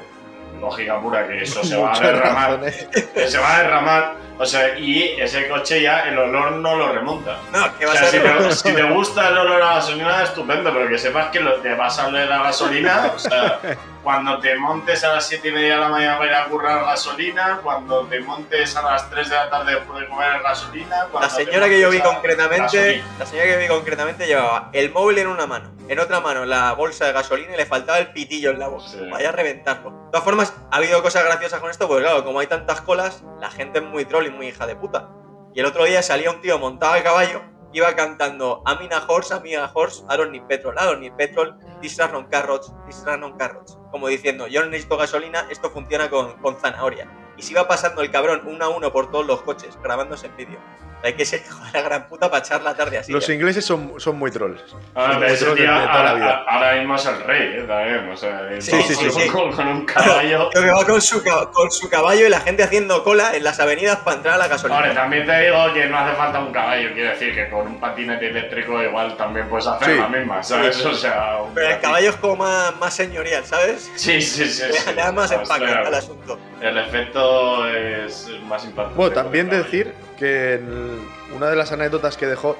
lógica 0.59 1.00
pura, 1.00 1.27
que 1.27 1.44
eso 1.44 1.63
se 1.63 1.75
va 1.81 1.94
a 1.94 2.00
derramar. 2.00 2.59
se 2.71 3.38
va 3.38 3.56
a 3.56 3.62
derramar, 3.63 4.15
o 4.39 4.45
sea, 4.45 4.77
y 4.77 5.15
ese 5.19 5.48
coche 5.48 5.81
ya 5.81 6.01
el 6.01 6.18
olor 6.18 6.54
no 6.54 6.75
lo 6.75 6.92
remonta. 6.94 7.38
No, 7.51 7.77
que 7.77 7.86
O 7.86 7.89
va 7.89 7.95
sea, 7.95 8.04
a 8.07 8.12
si 8.12 8.19
te, 8.19 8.51
si 8.51 8.75
te 8.75 8.83
gusta 8.83 9.30
el 9.30 9.38
olor 9.38 9.62
a 9.62 9.75
gasolina, 9.75 10.24
estupendo, 10.24 10.71
pero 10.74 10.88
que 10.88 10.98
sepas 10.98 11.27
que 11.27 11.39
lo, 11.39 11.56
te 11.56 11.74
vas 11.74 11.98
a 12.00 12.07
oler 12.07 12.31
a 12.31 12.44
gasolina. 12.44 13.12
O 13.15 13.19
sea, 13.19 13.59
cuando 14.04 14.39
te 14.39 14.56
montes 14.56 15.04
a 15.04 15.13
las 15.15 15.27
7 15.27 15.48
y 15.48 15.51
media 15.51 15.75
de 15.75 15.81
la 15.81 15.89
mañana 15.89 16.18
para 16.18 16.30
ir 16.30 16.36
a 16.36 16.45
currar 16.45 16.86
gasolina, 16.86 17.60
cuando 17.63 18.06
te 18.06 18.19
montes 18.21 18.75
a 18.75 18.83
las 18.83 19.10
3 19.10 19.30
de 19.30 19.36
la 19.36 19.50
tarde 19.50 19.74
después 19.75 20.00
de 20.01 20.07
comer 20.07 20.42
gasolina. 20.44 20.98
La 20.98 21.06
cuando 21.06 21.36
te 21.36 21.45
señora 21.45 21.68
que 21.68 21.80
yo 21.80 21.89
vi 21.89 22.00
concretamente, 22.00 22.77
gasolina. 22.77 23.06
la 23.19 23.25
señora 23.25 23.48
que 23.48 23.53
yo 23.53 23.60
vi 23.60 23.68
concretamente 23.68 24.27
llevaba 24.27 24.69
el 24.74 24.92
móvil 24.92 25.18
en 25.18 25.27
una 25.27 25.48
mano, 25.48 25.69
en 25.89 26.00
otra 26.00 26.19
mano 26.19 26.45
la 26.45 26.74
bolsa 26.74 27.06
de 27.06 27.13
gasolina 27.13 27.54
y 27.54 27.57
le 27.57 27.66
faltaba 27.66 28.00
el 28.00 28.12
pitillo 28.12 28.51
en 28.51 28.60
la 28.60 28.68
boca. 28.68 28.88
Sí. 28.88 29.00
Vaya 29.12 29.30
a 29.30 29.31
reventarlo. 29.31 29.92
De 29.92 30.12
todas 30.12 30.24
formas, 30.24 30.54
ha 30.72 30.78
habido 30.78 31.01
cosas 31.01 31.24
graciosas 31.24 31.60
con 31.60 31.69
esto, 31.69 31.88
porque 31.88 32.04
claro, 32.04 32.24
como 32.24 32.39
hay 32.39 32.48
tantas 32.48 32.81
colas, 32.81 33.24
la 33.39 33.50
gente 33.50 33.80
es 33.80 33.86
muy 33.86 34.06
troll 34.06 34.28
y 34.28 34.31
muy 34.31 34.48
hija 34.48 34.66
de 34.68 34.75
puta. 34.75 35.10
Y 35.54 35.60
el 35.60 35.66
otro 35.66 35.86
día 35.86 36.01
salía 36.04 36.31
un 36.31 36.42
tío 36.42 36.60
montado 36.60 36.94
a 36.94 37.04
caballo, 37.04 37.42
iba 37.74 37.95
cantando 37.95 38.62
Amina 38.66 39.04
Horse, 39.07 39.34
Amina 39.34 39.72
Horse, 39.74 40.04
I 40.10 40.18
don't 40.18 40.31
need 40.31 40.44
petrol, 40.44 40.75
I 40.78 40.86
don't 40.86 41.00
need 41.00 41.13
petrol, 41.13 41.56
this 41.81 41.98
run 41.98 42.16
on 42.16 42.28
carrots, 42.30 42.72
this 42.86 43.04
run 43.06 43.24
on 43.24 43.38
carrots. 43.38 43.78
Como 43.92 44.07
diciendo, 44.07 44.48
yo 44.48 44.62
no 44.62 44.68
necesito 44.68 44.98
gasolina, 44.98 45.48
esto 45.50 45.69
funciona 45.69 46.10
con, 46.10 46.34
con 46.42 46.57
zanahoria. 46.57 47.10
Y 47.38 47.44
se 47.44 47.51
iba 47.51 47.68
pasando 47.68 48.01
el 48.01 48.12
cabrón 48.12 48.42
uno 48.45 48.66
a 48.66 48.69
uno 48.69 48.92
por 48.92 49.12
todos 49.12 49.25
los 49.25 49.42
coches, 49.42 49.78
grabándose 49.81 50.28
en 50.28 50.38
vídeo. 50.38 50.60
Hay 51.04 51.14
que 51.14 51.26
ser 51.26 51.42
hijo 51.48 51.64
de 51.64 51.72
la 51.74 51.82
gran 51.82 52.08
puta 52.08 52.30
para 52.30 52.44
echar 52.44 52.62
la 52.64 52.74
tarde 52.76 52.98
así. 52.98 53.12
Los 53.12 53.28
ya. 53.28 53.34
ingleses 53.34 53.64
son, 53.64 53.94
son 53.98 54.18
muy 54.18 54.32
trolls. 54.32 54.60
Ahora, 54.96 55.14
Son 55.14 55.22
muy 55.24 55.32
ese 55.32 55.46
trolls 55.46 55.58
tío 55.62 55.72
de, 55.74 55.80
de 55.80 55.86
toda 55.86 55.94
la 56.04 56.10
ahora, 56.10 56.14
vida. 56.16 56.44
ahora 56.48 56.76
mismo 56.76 56.96
es 56.96 57.06
el 57.06 57.24
rey, 57.24 57.42
¿eh? 57.60 57.66
También, 57.68 58.10
o 58.10 58.18
sea, 58.18 58.42
Sí, 58.60 58.72
sí, 58.82 58.96
sí, 58.96 59.12
sí. 59.12 59.28
Con, 59.30 59.52
con 59.52 59.68
un 59.68 59.86
caballo. 59.86 60.50
Creo 60.52 60.64
que 60.66 60.72
va 60.72 60.86
con 60.86 61.02
su, 61.02 61.24
con 61.54 61.72
su 61.72 61.90
caballo 61.90 62.26
y 62.26 62.30
la 62.30 62.40
gente 62.42 62.64
haciendo 62.64 63.04
cola 63.04 63.36
en 63.36 63.44
las 63.44 63.60
avenidas 63.60 63.98
para 63.98 64.18
entrar 64.18 64.36
a 64.36 64.38
la 64.40 64.48
gasolina. 64.48 64.80
Ahora, 64.80 64.94
también 64.96 65.26
te 65.26 65.40
digo 65.46 65.74
que 65.74 65.86
no 65.86 65.98
hace 66.00 66.16
falta 66.16 66.40
un 66.40 66.52
caballo, 66.52 66.90
quiero 66.94 67.10
decir 67.12 67.34
que 67.36 67.50
con 67.50 67.68
un 67.68 67.80
patinete 67.80 68.30
eléctrico 68.30 68.82
igual 68.84 69.16
también 69.18 69.48
puedes 69.50 69.68
hacer 69.68 69.88
Sí. 69.94 70.00
la 70.02 70.08
misma, 70.10 70.42
¿sabes? 70.44 70.84
O 70.84 70.94
sea, 70.96 71.38
un 71.44 71.54
Pero 71.54 71.70
el 71.70 71.80
caballo 71.80 72.10
es 72.10 72.16
como 72.18 72.38
más, 72.38 72.76
más 72.80 72.94
señorial, 72.96 73.46
¿sabes? 73.46 73.90
Sí, 73.96 74.20
sí, 74.22 74.46
sí. 74.50 74.64
sí. 74.74 74.90
Le 74.90 74.96
da 74.96 75.12
más 75.12 75.32
empaque 75.32 75.66
al 75.66 75.94
asunto. 75.94 76.40
El 76.60 76.76
efecto 76.80 77.68
es 77.70 78.30
más 78.48 78.66
impactante. 78.66 78.98
Bueno, 78.98 79.14
también 79.14 79.48
decir 79.50 79.94
que 80.18 80.56
en 80.56 81.08
una 81.34 81.50
de 81.50 81.56
las 81.56 81.72
anécdotas 81.72 82.18
que 82.18 82.25
dejó. 82.25 82.58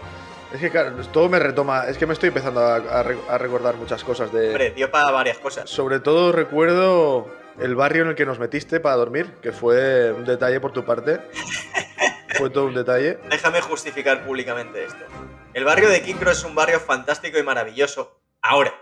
Es 0.54 0.62
que, 0.62 0.70
claro, 0.72 0.96
todo 1.12 1.28
me 1.28 1.40
retoma. 1.40 1.88
Es 1.88 1.98
que 1.98 2.06
me 2.06 2.14
estoy 2.14 2.30
empezando 2.30 2.62
a, 2.62 2.76
a 2.78 3.04
re- 3.04 3.18
a 3.28 3.38
recordar 3.38 3.76
muchas 3.76 4.04
cosas 4.04 4.32
de. 4.32 4.48
Hombre, 4.50 4.72
dio 4.72 4.90
para 4.90 5.12
varias 5.12 5.38
cosas. 5.40 5.70
Sobre 5.70 6.00
todo 6.00 6.32
recuerdo 6.32 7.28
el 7.60 7.76
barrio 7.76 8.04
en 8.04 8.10
el 8.10 8.16
que 8.16 8.26
nos 8.26 8.40
metiste 8.40 8.80
para 8.80 8.96
dormir, 8.96 9.34
que 9.42 9.52
fue 9.52 10.14
un 10.14 10.24
detalle 10.24 10.62
por 10.62 10.72
tu 10.72 10.86
parte. 10.86 11.20
fue 12.38 12.50
todo 12.50 12.66
un 12.68 12.76
detalle. 12.76 13.18
Déjame 13.30 13.60
justificar 13.62 14.24
públicamente 14.26 14.86
esto. 14.86 15.04
El 15.54 15.66
barrio 15.66 15.90
de 15.90 16.02
Quincro 16.02 16.32
es 16.32 16.44
un 16.44 16.56
barrio 16.56 16.80
fantástico 16.80 17.38
y 17.38 17.44
maravilloso. 17.44 18.20
Ahora. 18.42 18.74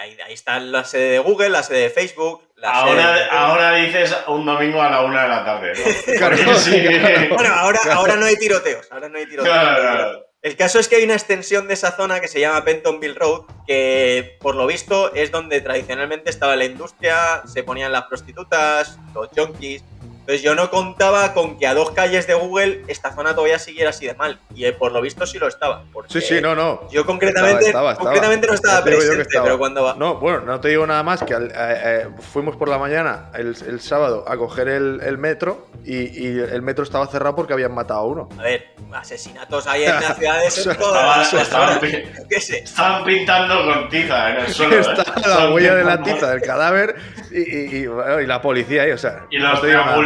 Ahí 0.00 0.32
está 0.32 0.58
la 0.58 0.84
sede 0.84 1.10
de 1.10 1.18
Google, 1.18 1.50
la 1.50 1.62
sede 1.62 1.80
de 1.80 1.90
Facebook, 1.90 2.42
la 2.60 2.70
Ahora, 2.70 3.26
ahora 3.30 3.74
dices 3.74 4.14
un 4.28 4.44
domingo 4.44 4.82
a 4.82 4.90
la 4.90 5.02
una 5.02 5.22
de 5.22 5.28
la 5.28 5.44
tarde. 5.44 5.72
¿no? 5.74 6.18
Claro, 6.18 6.36
sí. 6.58 6.86
Bueno, 7.30 7.54
ahora, 7.54 7.80
ahora 7.92 8.16
no 8.16 8.26
hay 8.26 8.36
tiroteos. 8.36 8.86
Ahora 8.90 9.08
no 9.08 9.18
hay 9.18 9.26
tiroteos. 9.26 9.54
Claro, 9.54 9.80
claro. 9.80 10.26
El 10.42 10.56
caso 10.56 10.78
es 10.78 10.88
que 10.88 10.96
hay 10.96 11.04
una 11.04 11.14
extensión 11.14 11.68
de 11.68 11.74
esa 11.74 11.92
zona 11.92 12.20
que 12.20 12.28
se 12.28 12.40
llama 12.40 12.64
Pentonville 12.64 13.14
Road, 13.14 13.42
que 13.66 14.38
por 14.40 14.54
lo 14.54 14.66
visto 14.66 15.12
es 15.12 15.30
donde 15.30 15.60
tradicionalmente 15.60 16.30
estaba 16.30 16.56
la 16.56 16.64
industria, 16.64 17.42
se 17.46 17.62
ponían 17.62 17.92
las 17.92 18.04
prostitutas, 18.04 18.98
los 19.14 19.28
junkies. 19.36 19.84
Entonces 20.20 20.42
yo 20.42 20.54
no 20.54 20.70
contaba 20.70 21.32
con 21.34 21.58
que 21.58 21.66
a 21.66 21.74
dos 21.74 21.90
calles 21.90 22.26
de 22.26 22.34
Google 22.34 22.82
esta 22.88 23.12
zona 23.12 23.34
todavía 23.34 23.58
siguiera 23.58 23.90
así 23.90 24.06
de 24.06 24.14
mal. 24.14 24.38
Y 24.54 24.64
eh, 24.64 24.72
por 24.72 24.92
lo 24.92 25.00
visto 25.00 25.26
sí 25.26 25.38
lo 25.38 25.48
estaba. 25.48 25.82
Sí, 26.08 26.20
sí, 26.20 26.40
no, 26.40 26.54
no. 26.54 26.88
Yo 26.90 27.04
concretamente, 27.04 27.66
Estaba, 27.66 27.90
estaba, 27.90 27.92
estaba. 27.92 28.10
concretamente 28.10 28.46
no 28.46 28.54
estaba 28.54 28.84
presente, 28.84 29.22
estaba. 29.22 29.44
pero 29.44 29.58
cuando 29.58 29.82
va... 29.82 29.94
No, 29.96 30.16
bueno, 30.16 30.40
no 30.42 30.60
te 30.60 30.68
digo 30.68 30.86
nada 30.86 31.02
más 31.02 31.22
que 31.22 31.34
al- 31.34 31.50
eh, 31.50 31.52
eh, 31.56 32.08
fuimos 32.32 32.56
por 32.56 32.68
la 32.68 32.78
mañana 32.78 33.30
el, 33.34 33.56
el 33.66 33.80
sábado 33.80 34.24
a 34.28 34.36
coger 34.36 34.68
el, 34.68 35.00
el 35.02 35.18
metro 35.18 35.66
y, 35.84 35.96
y 36.26 36.38
el 36.38 36.62
metro 36.62 36.84
estaba 36.84 37.06
cerrado 37.08 37.34
porque 37.34 37.52
habían 37.54 37.74
matado 37.74 38.00
a 38.00 38.04
uno. 38.04 38.28
A 38.38 38.42
ver, 38.42 38.68
asesinatos 38.92 39.66
hay 39.66 39.84
en 39.84 39.94
las 39.94 40.16
ciudades 40.16 40.66
en 40.66 40.76
todas 40.78 41.32
las 41.32 41.80
estaban 42.30 43.04
pintando 43.04 43.64
con 43.64 43.88
tiza 43.88 44.30
en 44.30 44.36
el 44.44 44.52
suelo. 44.52 44.76
¿eh? 44.76 44.80
Está 44.80 45.28
la 45.28 45.50
huella 45.50 45.74
de 45.74 45.84
la 45.84 46.02
tiza 46.02 46.30
del 46.30 46.42
cadáver 46.42 46.94
y, 47.30 47.38
y- 47.40 47.76
y, 47.82 47.86
bueno, 47.86 48.20
y 48.20 48.26
la 48.26 48.40
policía 48.42 48.82
ahí, 48.82 48.90
o 48.92 48.98
sea. 48.98 49.26
Y 49.30 49.38
no 49.38 49.50
los 49.52 49.62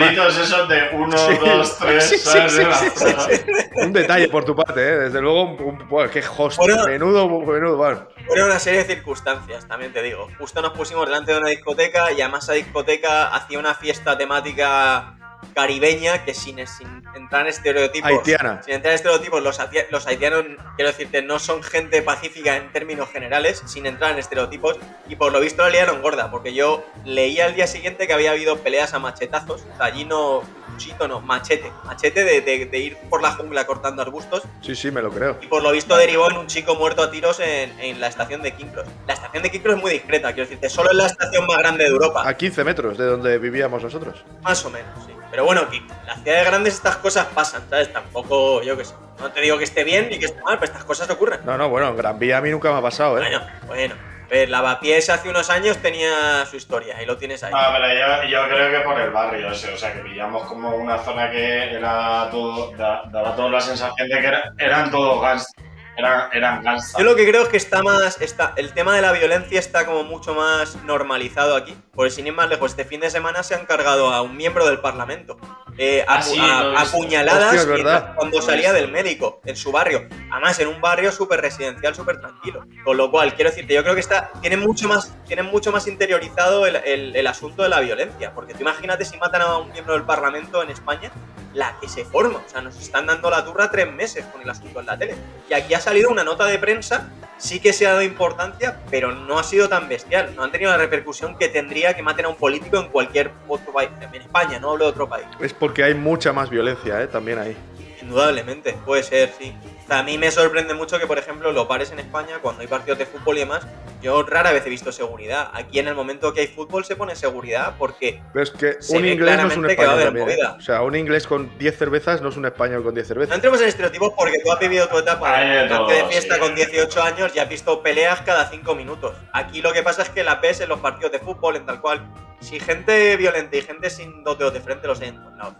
triangulitos 0.08 0.38
esos 0.38 0.68
de 0.68 0.88
uno, 0.92 1.16
Sí. 1.18 1.34
dos, 1.44 1.78
tres, 1.78 2.04
Sí, 2.04 2.18
sí, 2.18 2.25
¿sabes? 2.25 2.52
sí, 2.52 2.58
De 2.58 2.64
la- 2.64 2.75
sí, 2.76 2.90
sí, 3.37 3.54
Un 3.76 3.92
detalle 3.92 4.28
por 4.28 4.44
tu 4.44 4.54
parte, 4.54 4.80
¿eh? 4.80 4.96
desde 4.99 5.20
luego, 5.20 5.42
un, 5.42 5.62
un- 5.62 5.88
bueno, 5.88 6.11
qué 6.11 6.23
host, 6.37 6.58
Bueno. 6.58 6.84
menudo, 6.87 7.28
menudo, 7.40 7.76
bueno. 7.76 8.08
Fueron 8.26 8.46
una 8.50 8.58
serie 8.58 8.84
de 8.84 8.94
circunstancias, 8.94 9.66
también 9.68 9.92
te 9.92 10.02
digo. 10.02 10.28
Justo 10.38 10.62
nos 10.62 10.73
pusimos 10.73 11.06
delante 11.06 11.32
de 11.32 11.38
una 11.38 11.49
discoteca 11.50 12.12
y 12.12 12.20
además 12.23 12.44
esa 12.44 12.52
discoteca 12.54 13.28
hacía 13.28 13.58
una 13.58 13.75
fiesta 13.75 14.16
temática 14.16 15.16
caribeña 15.52 16.24
que 16.24 16.34
sin, 16.34 16.64
sin 16.66 17.02
entrar 17.14 17.42
en 17.42 17.48
estereotipos. 17.48 18.10
Haitiana. 18.10 18.62
Sin 18.62 18.74
entrar 18.74 18.92
en 18.92 18.96
estereotipos, 18.96 19.42
los, 19.42 19.58
los 19.90 20.06
haitianos, 20.06 20.44
quiero 20.76 20.90
decirte, 20.90 21.22
no 21.22 21.38
son 21.38 21.62
gente 21.62 22.02
pacífica 22.02 22.56
en 22.56 22.70
términos 22.72 23.08
generales, 23.10 23.62
sin 23.66 23.86
entrar 23.86 24.12
en 24.12 24.18
estereotipos, 24.18 24.76
y 25.08 25.16
por 25.16 25.32
lo 25.32 25.40
visto 25.40 25.62
la 25.62 25.70
liaron 25.70 26.02
gorda, 26.02 26.30
porque 26.30 26.54
yo 26.54 26.84
leía 27.04 27.46
al 27.46 27.54
día 27.54 27.66
siguiente 27.66 28.06
que 28.06 28.12
había 28.12 28.30
habido 28.32 28.58
peleas 28.58 28.94
a 28.94 28.98
machetazos, 28.98 29.62
o 29.62 29.76
sea, 29.76 29.86
allí 29.86 30.04
no, 30.04 30.42
cuchito 30.72 31.06
no, 31.08 31.20
machete, 31.20 31.70
machete 31.84 32.24
de, 32.24 32.40
de- 32.40 32.66
de 32.66 32.78
ir 32.78 32.96
por 33.08 33.22
la 33.22 33.32
jungla 33.32 33.66
cortando 33.66 34.02
arbustos, 34.02 34.42
Sí, 34.60 34.74
sí, 34.74 34.90
me 34.90 35.02
lo 35.02 35.10
creo. 35.10 35.38
y 35.40 35.46
por 35.46 35.62
lo 35.62 35.70
visto 35.70 35.96
derivó 35.96 36.30
en 36.30 36.36
un 36.38 36.46
chico 36.46 36.74
muerto 36.74 37.02
a 37.02 37.10
tiros 37.10 37.38
en, 37.40 37.78
en 37.80 38.00
la 38.00 38.08
estación 38.08 38.42
de 38.42 38.52
Quinclos. 38.54 38.86
La 39.06 39.14
estación 39.14 39.42
de 39.42 39.50
Quinclos 39.50 39.76
es 39.76 39.80
muy 39.82 39.92
discreta, 39.92 40.32
quiero 40.32 40.48
decirte, 40.48 40.68
solo 40.68 40.90
es 40.90 40.96
la 40.96 41.06
estación 41.06 41.46
más 41.46 41.58
grande 41.58 41.84
de 41.84 41.90
Europa. 41.90 42.22
A 42.26 42.34
15 42.36 42.64
metros 42.64 42.98
de 42.98 43.04
donde 43.06 43.38
vivíamos 43.38 43.82
nosotros. 43.82 44.24
Más 44.42 44.64
o 44.64 44.70
menos, 44.70 44.90
sí. 45.06 45.13
Pero 45.31 45.45
bueno, 45.45 45.69
que 45.69 45.78
en 45.78 45.88
las 46.07 46.23
ciudades 46.23 46.47
grandes 46.47 46.75
estas 46.75 46.97
cosas 46.97 47.26
pasan, 47.35 47.62
¿sabes? 47.69 47.93
Tampoco, 47.93 48.62
yo 48.62 48.76
qué 48.76 48.85
sé. 48.85 48.95
No 49.21 49.31
te 49.31 49.40
digo 49.40 49.59
que 49.59 49.64
esté 49.64 49.85
bien 49.85 50.09
ni 50.11 50.19
que 50.19 50.26
esté 50.26 50.40
mal, 50.43 50.59
pero 50.59 50.71
estas 50.73 50.85
cosas 50.85 51.09
ocurren. 51.11 51.40
No, 51.45 51.57
no, 51.59 51.69
bueno, 51.69 51.88
en 51.88 51.97
Gran 51.97 52.19
Vía 52.19 52.38
a 52.38 52.40
mí 52.40 52.50
nunca 52.50 52.71
me 52.73 52.78
ha 52.78 52.83
pasado, 52.83 53.19
¿eh? 53.19 53.21
Bueno, 53.23 53.40
bueno. 53.66 53.95
A 54.25 54.26
ver, 54.37 54.49
Lavapiés 54.49 55.11
hace 55.11 55.28
unos 55.28 55.50
años 55.50 55.76
tenía 55.78 56.45
su 56.47 56.57
historia, 56.57 56.97
ahí 56.97 57.04
lo 57.07 57.16
tienes 57.19 57.45
ahí. 57.45 57.52
Ah, 57.54 57.73
pero 57.76 58.25
yo, 58.25 58.28
yo 58.28 58.49
creo 58.49 58.71
que 58.71 58.81
por 58.85 58.99
el 58.99 59.11
barrio 59.11 59.50
ese, 59.52 59.73
o 59.73 59.76
sea, 59.76 59.93
que 59.93 60.00
pillamos 60.00 60.45
como 60.45 60.75
una 60.76 60.99
zona 60.99 61.31
que 61.31 61.75
era 61.75 62.28
todo, 62.31 62.73
da- 62.76 63.02
daba 63.12 63.37
toda 63.37 63.50
la 63.50 63.61
sensación 63.61 64.09
de 64.09 64.19
que 64.21 64.26
era- 64.26 64.52
eran 64.59 64.90
todos 64.90 65.21
gangsters, 65.21 65.63
eran, 65.96 66.28
eran. 66.32 66.62
Yo 66.98 67.04
lo 67.04 67.14
que 67.16 67.26
creo 67.28 67.42
es 67.42 67.48
que 67.48 67.56
está 67.56 67.82
más. 67.82 68.20
Está, 68.20 68.52
el 68.56 68.72
tema 68.72 68.94
de 68.96 69.02
la 69.02 69.12
violencia 69.12 69.58
está 69.58 69.86
como 69.86 70.04
mucho 70.04 70.34
más 70.34 70.76
normalizado 70.84 71.56
aquí. 71.56 71.76
Porque 71.94 72.10
sin 72.10 72.26
ir 72.26 72.32
más 72.32 72.48
lejos, 72.48 72.72
este 72.72 72.84
fin 72.84 73.00
de 73.00 73.10
semana 73.10 73.42
se 73.42 73.54
han 73.54 73.66
cargado 73.66 74.12
a 74.12 74.22
un 74.22 74.36
miembro 74.36 74.66
del 74.66 74.80
Parlamento. 74.80 75.36
eh, 75.76 76.04
Ah, 76.06 76.22
sí, 76.22 76.38
a- 76.40 76.68
visto. 76.70 76.78
apuñaladas 76.96 77.54
Hostia, 77.56 77.74
mientras- 77.74 78.14
cuando 78.14 78.40
salía 78.40 78.72
del 78.72 78.92
médico 78.92 79.40
en 79.44 79.56
su 79.56 79.72
barrio. 79.72 80.08
Además, 80.30 80.56
en 80.60 80.68
un 80.68 80.80
barrio 80.80 81.10
súper 81.10 81.40
residencial, 81.40 81.92
súper 81.96 82.20
tranquilo. 82.20 82.64
Con 82.84 82.96
lo 82.96 83.10
cual, 83.10 83.34
quiero 83.34 83.50
decirte, 83.50 83.74
yo 83.74 83.82
creo 83.82 83.94
que 83.94 84.00
está, 84.00 84.30
tienen, 84.40 84.60
mucho 84.60 84.86
más, 84.86 85.12
tienen 85.26 85.46
mucho 85.46 85.72
más 85.72 85.88
interiorizado 85.88 86.64
el, 86.66 86.76
el- 86.76 87.16
el 87.16 87.26
asunto 87.26 87.64
de 87.64 87.70
la 87.70 87.80
violencia. 87.80 88.32
Porque 88.32 88.54
tú 88.54 88.60
imagínate 88.60 89.04
si 89.04 89.16
matan 89.18 89.42
a 89.42 89.58
un 89.58 89.72
miembro 89.72 89.94
del 89.94 90.04
Parlamento 90.04 90.62
en 90.62 90.70
España, 90.70 91.10
la 91.54 91.78
que 91.80 91.88
se 91.88 92.04
forma. 92.04 92.40
O 92.44 92.49
sea, 92.49 92.61
nos 92.61 92.78
están 92.78 93.06
dando 93.06 93.30
la 93.30 93.44
turra 93.44 93.70
tres 93.70 93.90
meses 93.90 94.25
con 94.26 94.42
el 94.42 94.50
asunto 94.50 94.80
en 94.80 94.87
la 94.87 94.99
tele. 94.99 95.14
Y 95.49 95.54
aquí 95.54 95.73
ha 95.75 95.80
salido 95.80 96.11
una 96.11 96.25
nota 96.25 96.44
de 96.44 96.58
prensa, 96.58 97.08
sí 97.38 97.61
que 97.61 97.73
se 97.73 97.87
ha 97.87 97.90
dado 97.90 98.02
importancia, 98.02 98.80
pero 98.90 99.12
no 99.12 99.38
ha 99.38 99.44
sido 99.44 99.68
tan 99.68 99.88
bestial. 99.88 100.34
No 100.34 100.42
han 100.42 100.52
tenido 100.52 100.70
la 100.70 100.76
repercusión 100.76 101.38
que 101.38 101.49
tendría 101.49 101.94
que 101.94 102.02
maten 102.02 102.26
a 102.26 102.28
un 102.28 102.37
político 102.37 102.76
en 102.78 102.88
cualquier 102.88 103.30
otro 103.49 103.73
país. 103.73 103.90
En 104.00 104.20
España, 104.20 104.58
no 104.58 104.73
hablo 104.73 104.84
de 104.84 104.90
otro 104.90 105.08
país. 105.08 105.26
Es 105.40 105.52
porque 105.52 105.84
hay 105.84 105.94
mucha 105.94 106.32
más 106.32 106.50
violencia, 106.50 107.00
¿eh? 107.00 107.06
También 107.06 107.38
ahí. 107.38 107.56
Indudablemente, 108.02 108.75
puede 108.84 109.02
ser, 109.02 109.32
sí. 109.38 109.54
O 109.84 109.86
sea, 109.86 109.98
a 109.98 110.02
mí 110.02 110.16
me 110.16 110.30
sorprende 110.30 110.72
mucho 110.72 110.98
que, 110.98 111.06
por 111.06 111.18
ejemplo, 111.18 111.52
lo 111.52 111.68
pares 111.68 111.92
en 111.92 111.98
España, 111.98 112.38
cuando 112.40 112.62
hay 112.62 112.66
partidos 112.66 112.98
de 112.98 113.04
fútbol 113.06 113.36
y 113.36 113.40
demás, 113.40 113.66
yo 114.00 114.22
rara 114.22 114.50
vez 114.52 114.64
he 114.66 114.70
visto 114.70 114.90
seguridad. 114.92 115.50
Aquí 115.52 115.78
en 115.78 115.88
el 115.88 115.94
momento 115.94 116.32
que 116.32 116.40
hay 116.40 116.46
fútbol 116.46 116.84
se 116.86 116.96
pone 116.96 117.14
seguridad 117.14 117.74
porque 117.78 118.22
Pero 118.32 118.42
es 118.42 118.50
que 118.50 118.80
Se 118.80 118.96
un 118.96 119.06
inglés 119.06 119.36
no 119.36 119.48
es 119.48 119.56
un 119.56 119.68
español. 119.70 120.18
¿eh? 120.30 120.38
O 120.56 120.60
sea, 120.60 120.82
un 120.82 120.94
inglés 120.94 121.26
con 121.26 121.56
10 121.58 121.76
cervezas 121.78 122.22
no 122.22 122.30
es 122.30 122.36
un 122.36 122.46
español 122.46 122.82
con 122.82 122.94
10 122.94 123.06
No 123.06 123.08
cervezas. 123.08 123.34
entremos 123.34 123.60
en 123.60 123.68
estereotipos 123.68 124.12
porque 124.16 124.38
tú 124.42 124.50
has 124.52 124.58
vivido 124.60 124.88
tu 124.88 124.98
etapa 124.98 125.36
Hay 125.36 125.48
de 125.68 125.94
de, 125.94 126.04
fiesta 126.08 126.34
sí. 126.34 126.40
con 126.40 126.54
18 126.54 127.02
años 127.02 127.32
y 127.34 127.38
has 127.38 127.48
visto 127.48 127.82
peleas 127.82 128.22
cada 128.22 128.48
5 128.48 128.74
minutos. 128.74 129.14
Aquí 129.32 129.60
lo 129.60 129.72
que 129.72 129.82
pasa 129.82 130.02
es 130.02 130.08
que 130.08 130.24
la 130.24 130.36
ves 130.36 130.60
en 130.60 130.70
los 130.70 130.80
partidos 130.80 131.12
de 131.12 131.18
fútbol, 131.18 131.56
en 131.56 131.66
tal 131.66 131.80
cual. 131.80 132.06
Si 132.40 132.60
gente 132.60 133.16
violenta 133.16 133.56
y 133.56 133.62
gente 133.62 133.88
sin 133.88 134.22
doteos 134.22 134.52
de 134.52 134.60
frente 134.60 134.86
los 134.86 135.00
hay 135.00 135.12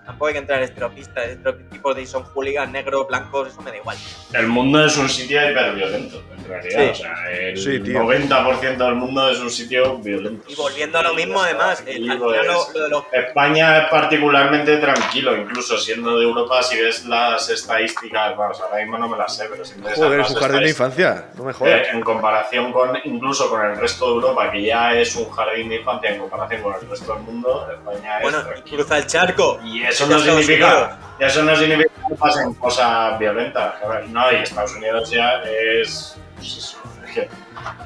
Tampoco 0.05 0.27
hay 0.27 0.33
que 0.35 0.39
entrar 0.41 0.59
en 0.59 0.65
estereopistas, 0.65 1.27
estereotipos 1.27 1.97
de 1.97 2.07
son 2.07 2.23
hooligans, 2.25 2.71
negros, 2.73 3.07
blancos, 3.09 3.49
eso 3.49 3.63
me 3.63 3.71
da 3.71 3.77
igual. 3.77 3.97
El 4.33 4.47
mundo 4.49 4.85
es 4.85 4.97
un 4.97 5.09
sitio 5.09 5.49
hiperviolento, 5.51 6.23
en 6.37 6.45
realidad. 6.49 6.81
Sí. 6.85 6.91
O 6.91 6.95
sea, 6.95 7.31
el 7.31 7.57
Sí, 7.59 7.81
tío. 7.81 8.01
90% 8.03 8.77
del 8.85 8.95
mundo 8.95 9.29
es 9.31 9.39
un 9.39 9.51
sitio 9.51 9.99
violento. 9.99 10.45
Y 10.49 10.55
volviendo 10.55 10.99
a 10.99 11.03
lo 11.03 11.15
mismo, 11.15 11.41
además, 11.41 11.83
el, 11.87 12.05
Y 12.05 12.11
al 12.11 12.19
final 12.19 12.47
lo- 12.47 12.73
lo 12.75 12.81
de 12.85 12.89
los 12.89 13.05
España 13.13 13.79
es 13.83 13.89
particularmente 13.91 14.77
tranquilo, 14.79 15.37
incluso 15.37 15.79
siendo 15.79 16.19
de 16.19 16.25
Europa, 16.25 16.63
si 16.63 16.79
ves 16.81 17.05
las 17.07 17.49
estadísticas, 17.51 18.37
vamos, 18.37 18.61
ahora 18.61 18.77
mismo 18.83 18.99
no 18.99 19.09
me 19.09 19.17
las 19.19 19.37
sé, 19.37 19.47
pero 19.51 19.65
si 19.65 19.81
ves 19.81 19.95
Joder, 19.95 20.21
es 20.21 20.35
jardín 20.37 20.61
de 20.63 20.69
infancia. 20.71 21.29
No 21.37 21.45
me 21.45 21.53
jodas. 21.53 21.73
eh, 21.73 21.87
en 21.93 22.01
comparación 22.01 22.73
con, 22.73 22.97
incluso 23.05 23.49
con 23.49 23.65
el 23.65 23.77
resto 23.77 24.07
de 24.07 24.13
Europa, 24.15 24.51
que 24.51 24.63
ya 24.63 24.95
es 24.95 25.15
un 25.17 25.31
jardín 25.31 25.69
de 25.69 25.77
infancia 25.77 26.11
en 26.11 26.19
comparación 26.21 26.63
con 26.63 26.75
el 26.75 26.89
resto 26.89 27.15
del 27.15 27.23
mundo, 27.23 27.69
España 27.73 28.17
es 28.19 28.23
Bueno, 28.23 28.39
y 28.41 28.43
tranquilo. 28.45 28.77
cruza 28.79 28.99
el 28.99 29.07
charco. 29.07 29.61
Y 29.65 29.74
eso 29.83 30.07
Ya 30.09 30.17
no 30.17 30.23
significa, 30.23 30.99
eso 31.19 31.43
no 31.43 31.57
significa 31.57 31.91
que 32.09 32.15
pasen 32.15 32.55
cosas 32.55 33.19
violentas. 33.19 33.75
No, 34.09 34.31
y 34.33 34.37
Estados 34.37 34.75
Unidos 34.77 35.11
ya 35.11 35.43
es. 35.43 36.17
pues 36.37 36.57
eso, 36.57 36.79
es 37.09 37.17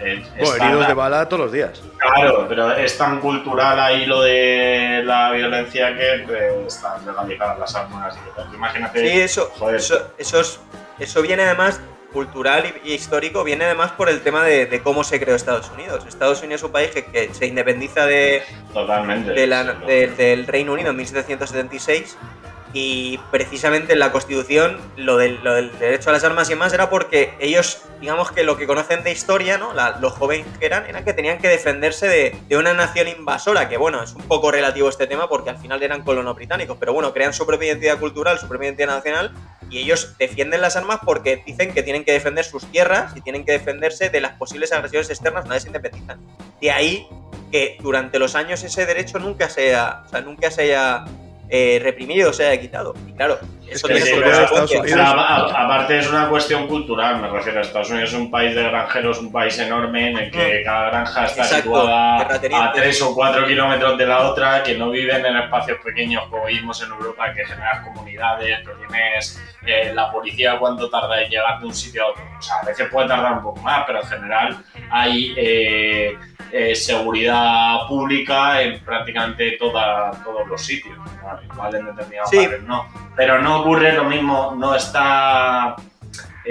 eh, 0.01 0.25
Bueno, 0.41 0.65
heridos 0.65 0.89
de 0.89 0.95
bala 0.95 1.29
todos 1.29 1.43
los 1.45 1.53
días. 1.53 1.81
Claro, 1.99 2.47
pero 2.49 2.73
es 2.73 2.97
tan 2.99 3.21
cultural 3.21 3.79
ahí 3.79 4.07
lo 4.07 4.23
de 4.23 5.03
la 5.05 5.31
violencia 5.33 5.97
que 5.97 6.25
eh, 6.29 6.65
están 6.67 7.05
legalizadas 7.07 7.59
las 7.59 7.75
armas 7.77 8.17
y 8.17 8.37
tal. 8.37 8.53
Imagínate. 8.55 9.01
Sí, 9.09 9.21
eso, 9.21 9.53
Joder. 9.59 9.77
eso, 9.77 10.13
eso, 10.19 10.41
es- 10.41 10.61
eso 10.99 11.23
viene 11.23 11.45
además 11.45 11.81
cultural 12.13 12.65
y, 12.85 12.93
histórico, 12.93 13.45
viene 13.45 13.65
además 13.67 13.93
por 13.93 14.09
el 14.09 14.21
tema 14.23 14.45
de, 14.45 14.67
de 14.67 14.81
cómo 14.83 15.05
se 15.05 15.21
creó 15.21 15.37
Estados 15.37 15.71
Unidos. 15.75 16.05
Estados 16.07 16.41
Unidos 16.41 16.61
es 16.61 16.65
un 16.65 16.73
país 16.73 16.91
que, 16.91 17.05
que 17.05 17.33
se 17.35 17.47
independiza 17.47 18.07
de, 18.07 18.43
Totalmente. 18.73 19.33
de 19.33 19.47
la- 19.47 19.73
Sí, 19.81 19.87
de- 19.87 20.07
del 20.09 20.47
Reino 20.47 20.73
Unido 20.73 20.91
en 20.91 20.97
1776 20.97 22.17
y 22.75 23.19
precisamente 23.31 23.95
en 23.95 23.99
la 23.99 24.13
Constitución 24.13 24.79
lo 24.97 25.17
del, 25.17 25.43
lo 25.43 25.55
del 25.55 25.77
derecho 25.79 26.11
a 26.11 26.13
las 26.13 26.23
armas 26.25 26.49
y 26.49 26.53
demás 26.53 26.73
era 26.75 26.91
porque 26.91 27.33
ellos, 27.41 27.83
digamos 28.01 28.31
que 28.31 28.45
lo 28.45 28.59
que 28.59 28.67
conocen 28.67 29.03
de 29.05 29.11
historia, 29.11 29.57
¿no? 29.57 29.73
La- 29.73 29.99
los 30.01 30.13
jóvenes 30.13 30.47
que 30.59 30.67
eran, 30.67 30.85
eran 30.87 31.05
que 31.05 31.15
tenían 31.15 31.39
que 31.39 31.49
defenderse 31.49 32.07
de, 32.09 32.37
de 32.47 32.57
una 32.59 32.75
nación 32.75 33.09
invasora, 33.09 33.69
que 33.71 33.79
bueno, 33.79 34.03
es 34.03 34.13
un 34.13 34.23
poco 34.23 34.51
relativo 34.51 34.89
este 34.89 35.07
tema 35.07 35.29
porque 35.29 35.49
al 35.51 35.57
final 35.59 35.83
eran 35.83 36.03
colonos 36.03 36.37
británicos, 36.37 36.77
pero 36.79 36.93
bueno, 36.93 37.13
crean 37.15 37.33
su 37.33 37.47
propia 37.47 37.69
identidad 37.69 37.99
cultural, 37.99 38.39
su 38.39 38.47
propia 38.49 38.67
identidad 38.67 38.89
nacional 38.89 39.33
y 39.71 39.79
ellos 39.79 40.17
defienden 40.19 40.61
las 40.61 40.77
armas 40.77 41.01
porque 41.05 41.43
dicen 41.47 41.73
que 41.73 41.83
tienen 41.83 42.05
que 42.05 42.13
defender 42.13 42.45
sus 42.45 42.65
tierras 42.71 43.17
y 43.17 43.21
tienen 43.23 43.45
que 43.45 43.53
defenderse 43.53 44.11
de 44.11 44.21
las 44.21 44.33
posibles 44.33 44.73
agresiones 44.73 45.09
externas 45.11 45.45
una 45.47 45.55
vez 45.55 45.63
se 45.63 45.69
independizan. 45.71 46.21
De 46.61 46.71
ahí 46.71 47.07
que 47.51 47.79
durante 47.81 48.19
los 48.19 48.35
años 48.35 48.63
ese 48.63 48.85
derecho 48.85 49.19
nunca 49.19 49.49
se 49.49 49.69
haya, 49.69 50.03
o 50.07 50.09
sea, 50.11 50.21
nunca 50.21 50.51
se 50.51 50.63
haya 50.63 51.05
eh, 51.51 51.81
reprimido, 51.83 52.33
se 52.33 52.47
haya 52.47 52.61
quitado. 52.61 52.95
Y 53.07 53.13
claro, 53.13 53.39
eso 53.69 53.89
que 53.89 53.95
tiene 53.95 54.11
Sí, 54.11 54.17
pero, 54.85 55.03
a- 55.03 55.11
a- 55.47 55.65
aparte 55.65 55.99
es 55.99 56.09
una 56.11 56.29
cuestión 56.29 56.67
cultural, 56.67 57.21
me 57.21 57.29
refiero. 57.29 57.61
Estados 57.61 57.91
Unidos 57.91 58.11
es 58.13 58.17
un 58.19 58.31
país 58.31 58.55
de 58.55 58.63
granjeros, 58.65 59.19
un 59.19 59.33
país 59.33 59.59
enorme 59.59 60.11
en 60.11 60.19
el 60.19 60.31
que 60.31 60.63
cada 60.65 60.91
granja 60.91 61.25
está 61.25 61.43
Mm. 61.43 61.45
Exacto, 61.47 61.63
situada 61.71 62.67
a 62.69 62.73
3 62.73 63.03
o 63.03 63.15
4 63.15 63.47
kilómetros 63.47 63.97
de 63.99 64.07
la 64.07 64.21
otra, 64.29 64.63
que 64.63 64.75
no 64.77 64.91
viven 64.91 65.25
en 65.25 65.37
espacios 65.37 65.79
pequeños 65.85 66.25
como 66.29 66.47
vivimos 66.47 66.83
en 66.83 66.91
Europa, 66.91 67.33
que 67.35 67.45
generas 67.45 67.81
comunidades, 67.87 68.59
que 68.67 68.73
tienes 68.87 69.43
eh, 69.67 69.93
la 69.95 70.11
policía 70.11 70.57
cuánto 70.59 70.89
tarda 70.89 71.21
en 71.23 71.29
llegar 71.31 71.59
de 71.61 71.67
un 71.67 71.75
sitio 71.75 72.05
a 72.05 72.07
otro. 72.09 72.23
O 72.39 72.43
sea, 72.43 72.57
a 72.63 72.65
veces 72.65 72.89
puede 72.91 73.09
tardar 73.09 73.33
un 73.35 73.43
poco 73.43 73.61
más, 73.61 73.85
pero 73.87 74.01
en 74.01 74.07
general 74.07 74.57
hay 74.91 75.35
eh, 75.37 76.17
eh, 76.53 76.75
seguridad 76.75 77.87
pública 77.89 78.63
en 78.63 78.81
prácticamente 78.81 79.57
toda- 79.59 80.11
todos 80.25 80.47
los 80.49 80.65
sitios. 80.65 80.97
¿no? 80.99 81.55
Igual 81.55 81.75
en 81.75 81.87
determinados 81.87 82.31
Sí. 82.31 82.39
barrios 82.39 82.63
no. 82.63 82.87
Pero 83.17 83.41
no 83.41 83.61
ocurre 83.61 83.93
lo 83.93 84.05
mismo, 84.05 84.55
no 84.57 84.75
está. 84.75 85.77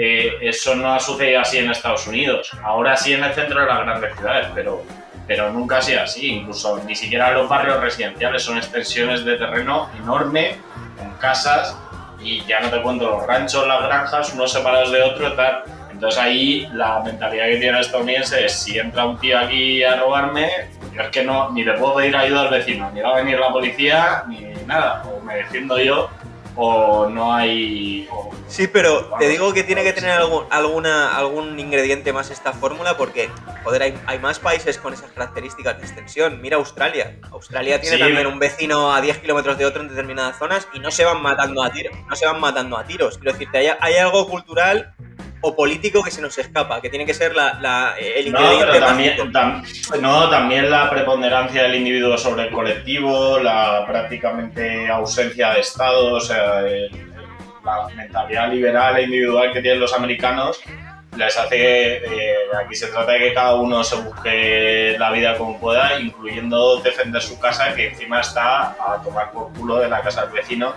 eh, 0.00 0.38
eso 0.42 0.76
no 0.76 0.94
ha 0.94 1.00
sucedido 1.00 1.40
así 1.40 1.58
en 1.58 1.70
Estados 1.72 2.06
Unidos. 2.06 2.52
Ahora 2.62 2.96
sí 2.96 3.14
en 3.14 3.24
el 3.24 3.32
centro 3.34 3.60
de 3.60 3.66
las 3.66 3.80
grandes 3.80 4.14
ciudades, 4.16 4.46
pero, 4.54 4.84
pero 5.26 5.50
nunca 5.52 5.78
ha 5.78 5.82
sido 5.82 6.02
así. 6.02 6.28
Incluso 6.34 6.80
ni 6.86 6.94
siquiera 6.94 7.32
los 7.32 7.48
barrios 7.48 7.80
residenciales 7.80 8.44
son 8.44 8.58
extensiones 8.58 9.24
de 9.24 9.36
terreno 9.36 9.90
enorme, 9.98 10.56
con 10.96 11.10
casas, 11.14 11.76
y 12.20 12.44
ya 12.44 12.60
no 12.60 12.70
te 12.70 12.80
cuento 12.80 13.10
los 13.10 13.26
ranchos, 13.26 13.66
las 13.66 13.82
granjas, 13.82 14.32
unos 14.34 14.52
separados 14.52 14.92
de 14.92 15.02
otros, 15.02 15.34
tal. 15.34 15.64
Entonces 15.98 16.20
ahí 16.20 16.68
la 16.74 17.00
mentalidad 17.00 17.46
que 17.46 17.56
tiene 17.56 17.76
el 17.78 17.84
estadounidense 17.84 18.44
es 18.46 18.52
si 18.52 18.78
entra 18.78 19.04
un 19.04 19.18
tío 19.18 19.36
aquí 19.36 19.82
a 19.82 19.96
robarme, 19.96 20.48
yo 20.94 21.02
es 21.02 21.08
que 21.08 21.24
no, 21.24 21.50
ni 21.50 21.64
le 21.64 21.72
puedo 21.72 21.96
pedir 21.96 22.16
ayuda 22.16 22.42
al 22.42 22.50
vecino, 22.50 22.88
ni 22.92 23.00
va 23.00 23.10
a 23.10 23.16
venir 23.16 23.36
la 23.36 23.50
policía, 23.50 24.22
ni 24.28 24.38
nada. 24.64 25.02
O 25.10 25.20
me 25.24 25.34
defiendo 25.34 25.76
yo, 25.76 26.08
o 26.54 27.08
no 27.10 27.34
hay... 27.34 28.06
o- 28.12 28.30
Sí, 28.46 28.68
pero 28.68 29.00
te 29.06 29.10
Vamos, 29.10 29.28
digo 29.28 29.52
que 29.52 29.64
tiene 29.64 29.82
que 29.82 29.92
tener 29.92 30.12
algún, 30.12 30.44
alguna, 30.50 31.16
algún 31.18 31.58
ingrediente 31.58 32.12
más 32.12 32.30
esta 32.30 32.52
fórmula 32.52 32.96
porque, 32.96 33.28
joder, 33.64 33.82
hay, 33.82 33.94
hay 34.06 34.20
más 34.20 34.38
países 34.38 34.78
con 34.78 34.94
esas 34.94 35.10
características 35.10 35.78
de 35.78 35.82
extensión. 35.84 36.40
Mira 36.40 36.56
Australia. 36.58 37.16
Australia 37.32 37.80
tiene 37.80 37.96
Sí. 37.96 38.02
también 38.04 38.26
un 38.28 38.38
vecino 38.38 38.94
a 38.94 39.00
10 39.00 39.18
kilómetros 39.18 39.58
de 39.58 39.66
otro 39.66 39.82
en 39.82 39.88
determinadas 39.88 40.38
zonas 40.38 40.68
y 40.72 40.78
no 40.78 40.92
se 40.92 41.04
van 41.04 41.20
matando 41.22 41.62
a 41.64 41.70
tiros. 41.70 41.92
No 42.08 42.14
se 42.14 42.24
van 42.24 42.38
matando 42.40 42.78
a 42.78 42.84
tiros. 42.84 43.18
Quiero 43.18 43.32
decirte, 43.32 43.58
hay, 43.58 43.70
hay 43.80 43.96
algo 43.96 44.26
cultural 44.28 44.94
o 45.40 45.54
político 45.54 46.02
que 46.02 46.10
se 46.10 46.20
nos 46.20 46.36
escapa, 46.38 46.80
que 46.80 46.88
tiene 46.90 47.06
que 47.06 47.14
ser 47.14 47.34
la, 47.34 47.54
la- 47.60 47.94
el 47.98 48.32
No, 48.32 48.38
ingrediente 48.40 48.66
pero 48.72 48.86
mágico. 48.86 49.22
también, 49.24 49.32
tam- 49.32 50.00
no, 50.00 50.28
también 50.30 50.70
la 50.70 50.90
preponderancia 50.90 51.62
del 51.62 51.76
individuo 51.76 52.18
sobre 52.18 52.44
el 52.44 52.50
colectivo, 52.50 53.38
la 53.38 53.84
prácticamente 53.86 54.88
ausencia 54.88 55.50
de 55.54 55.60
Estado, 55.60 56.14
o 56.14 56.20
sea, 56.20 56.60
el- 56.60 56.90
la 57.64 57.86
mentalidad 57.94 58.50
liberal 58.52 58.96
e 58.96 59.02
individual 59.02 59.52
que 59.52 59.60
tienen 59.60 59.80
los 59.80 59.92
americanos 59.92 60.60
les 61.16 61.36
hace, 61.36 61.96
eh, 61.96 62.34
aquí 62.64 62.74
se 62.76 62.86
trata 62.88 63.12
de 63.12 63.18
que 63.18 63.34
cada 63.34 63.54
uno 63.56 63.82
se 63.82 63.96
busque 63.96 64.94
la 64.98 65.10
vida 65.10 65.36
como 65.36 65.58
pueda, 65.58 65.98
incluyendo 66.00 66.80
defender 66.80 67.20
su 67.20 67.38
casa, 67.40 67.74
que 67.74 67.88
encima 67.88 68.20
está 68.20 68.68
a 68.78 69.00
tomar 69.02 69.32
por 69.32 69.52
culo 69.52 69.78
de 69.80 69.88
la 69.88 70.00
casa 70.00 70.22
del 70.26 70.30
vecino 70.32 70.72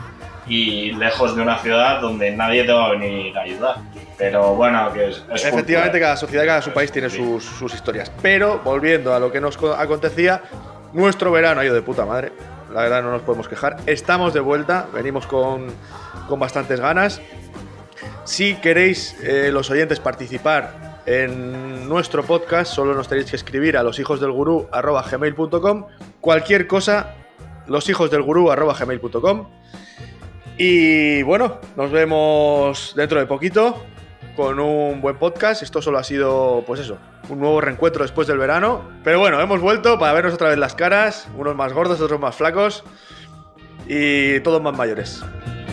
y 0.47 0.91
lejos 0.93 1.35
de 1.35 1.41
una 1.41 1.57
ciudad 1.59 1.99
donde 2.01 2.31
nadie 2.31 2.63
te 2.63 2.71
va 2.71 2.85
a 2.87 2.91
venir 2.91 3.37
a 3.37 3.41
ayudar. 3.41 3.75
Pero 4.17 4.55
bueno, 4.55 4.91
que 4.93 5.09
es, 5.09 5.17
es 5.33 5.45
Efectivamente, 5.45 5.67
cultural. 5.67 5.99
cada 6.01 6.17
sociedad, 6.17 6.45
cada 6.45 6.61
su 6.61 6.71
país 6.71 6.91
tiene 6.91 7.09
sus, 7.09 7.43
sus 7.43 7.73
historias. 7.73 8.11
Pero 8.21 8.59
volviendo 8.63 9.13
a 9.13 9.19
lo 9.19 9.31
que 9.31 9.41
nos 9.41 9.57
co- 9.57 9.73
acontecía, 9.73 10.41
nuestro 10.93 11.31
verano 11.31 11.61
ha 11.61 11.65
ido 11.65 11.73
de 11.75 11.81
puta 11.81 12.05
madre. 12.05 12.31
La 12.73 12.81
verdad, 12.81 13.01
no 13.03 13.11
nos 13.11 13.21
podemos 13.23 13.47
quejar. 13.47 13.77
Estamos 13.85 14.33
de 14.33 14.39
vuelta, 14.39 14.87
venimos 14.93 15.25
con, 15.27 15.67
con 16.27 16.39
bastantes 16.39 16.79
ganas. 16.79 17.21
Si 18.23 18.55
queréis, 18.55 19.15
eh, 19.23 19.49
los 19.51 19.69
oyentes, 19.71 19.99
participar 19.99 21.01
en 21.05 21.89
nuestro 21.89 22.23
podcast, 22.23 22.71
solo 22.73 22.93
nos 22.93 23.07
tenéis 23.09 23.29
que 23.29 23.35
escribir 23.35 23.75
a 23.77 23.83
loshijosdelgurú.gmail.com 23.83 25.85
Cualquier 26.21 26.67
cosa, 26.67 27.15
loshijosdelgurú.gmail.com 27.67 29.47
Y 30.57 31.23
bueno, 31.23 31.59
nos 31.75 31.91
vemos 31.91 32.93
dentro 32.95 33.19
de 33.19 33.25
poquito 33.25 33.83
con 34.35 34.59
un 34.59 35.01
buen 35.01 35.17
podcast. 35.17 35.63
Esto 35.63 35.81
solo 35.81 35.97
ha 35.97 36.03
sido, 36.03 36.63
pues 36.65 36.79
eso, 36.79 36.97
un 37.29 37.39
nuevo 37.39 37.61
reencuentro 37.61 38.03
después 38.03 38.27
del 38.27 38.37
verano. 38.37 38.81
Pero 39.03 39.19
bueno, 39.19 39.39
hemos 39.41 39.61
vuelto 39.61 39.97
para 39.97 40.13
vernos 40.13 40.33
otra 40.33 40.49
vez 40.49 40.57
las 40.57 40.75
caras, 40.75 41.27
unos 41.37 41.55
más 41.55 41.73
gordos, 41.73 41.99
otros 42.01 42.19
más 42.19 42.35
flacos 42.35 42.83
y 43.87 44.39
todos 44.41 44.61
más 44.61 44.77
mayores. 44.77 45.23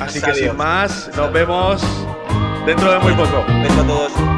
Así 0.01 0.21
que 0.21 0.35
sin 0.35 0.57
más, 0.57 1.11
nos 1.17 1.33
vemos 1.33 1.83
dentro 2.67 2.93
de 2.93 2.99
muy 3.01 3.13
poco. 3.15 3.45
Beso 3.63 3.81
a 3.81 3.87
todos. 3.87 4.38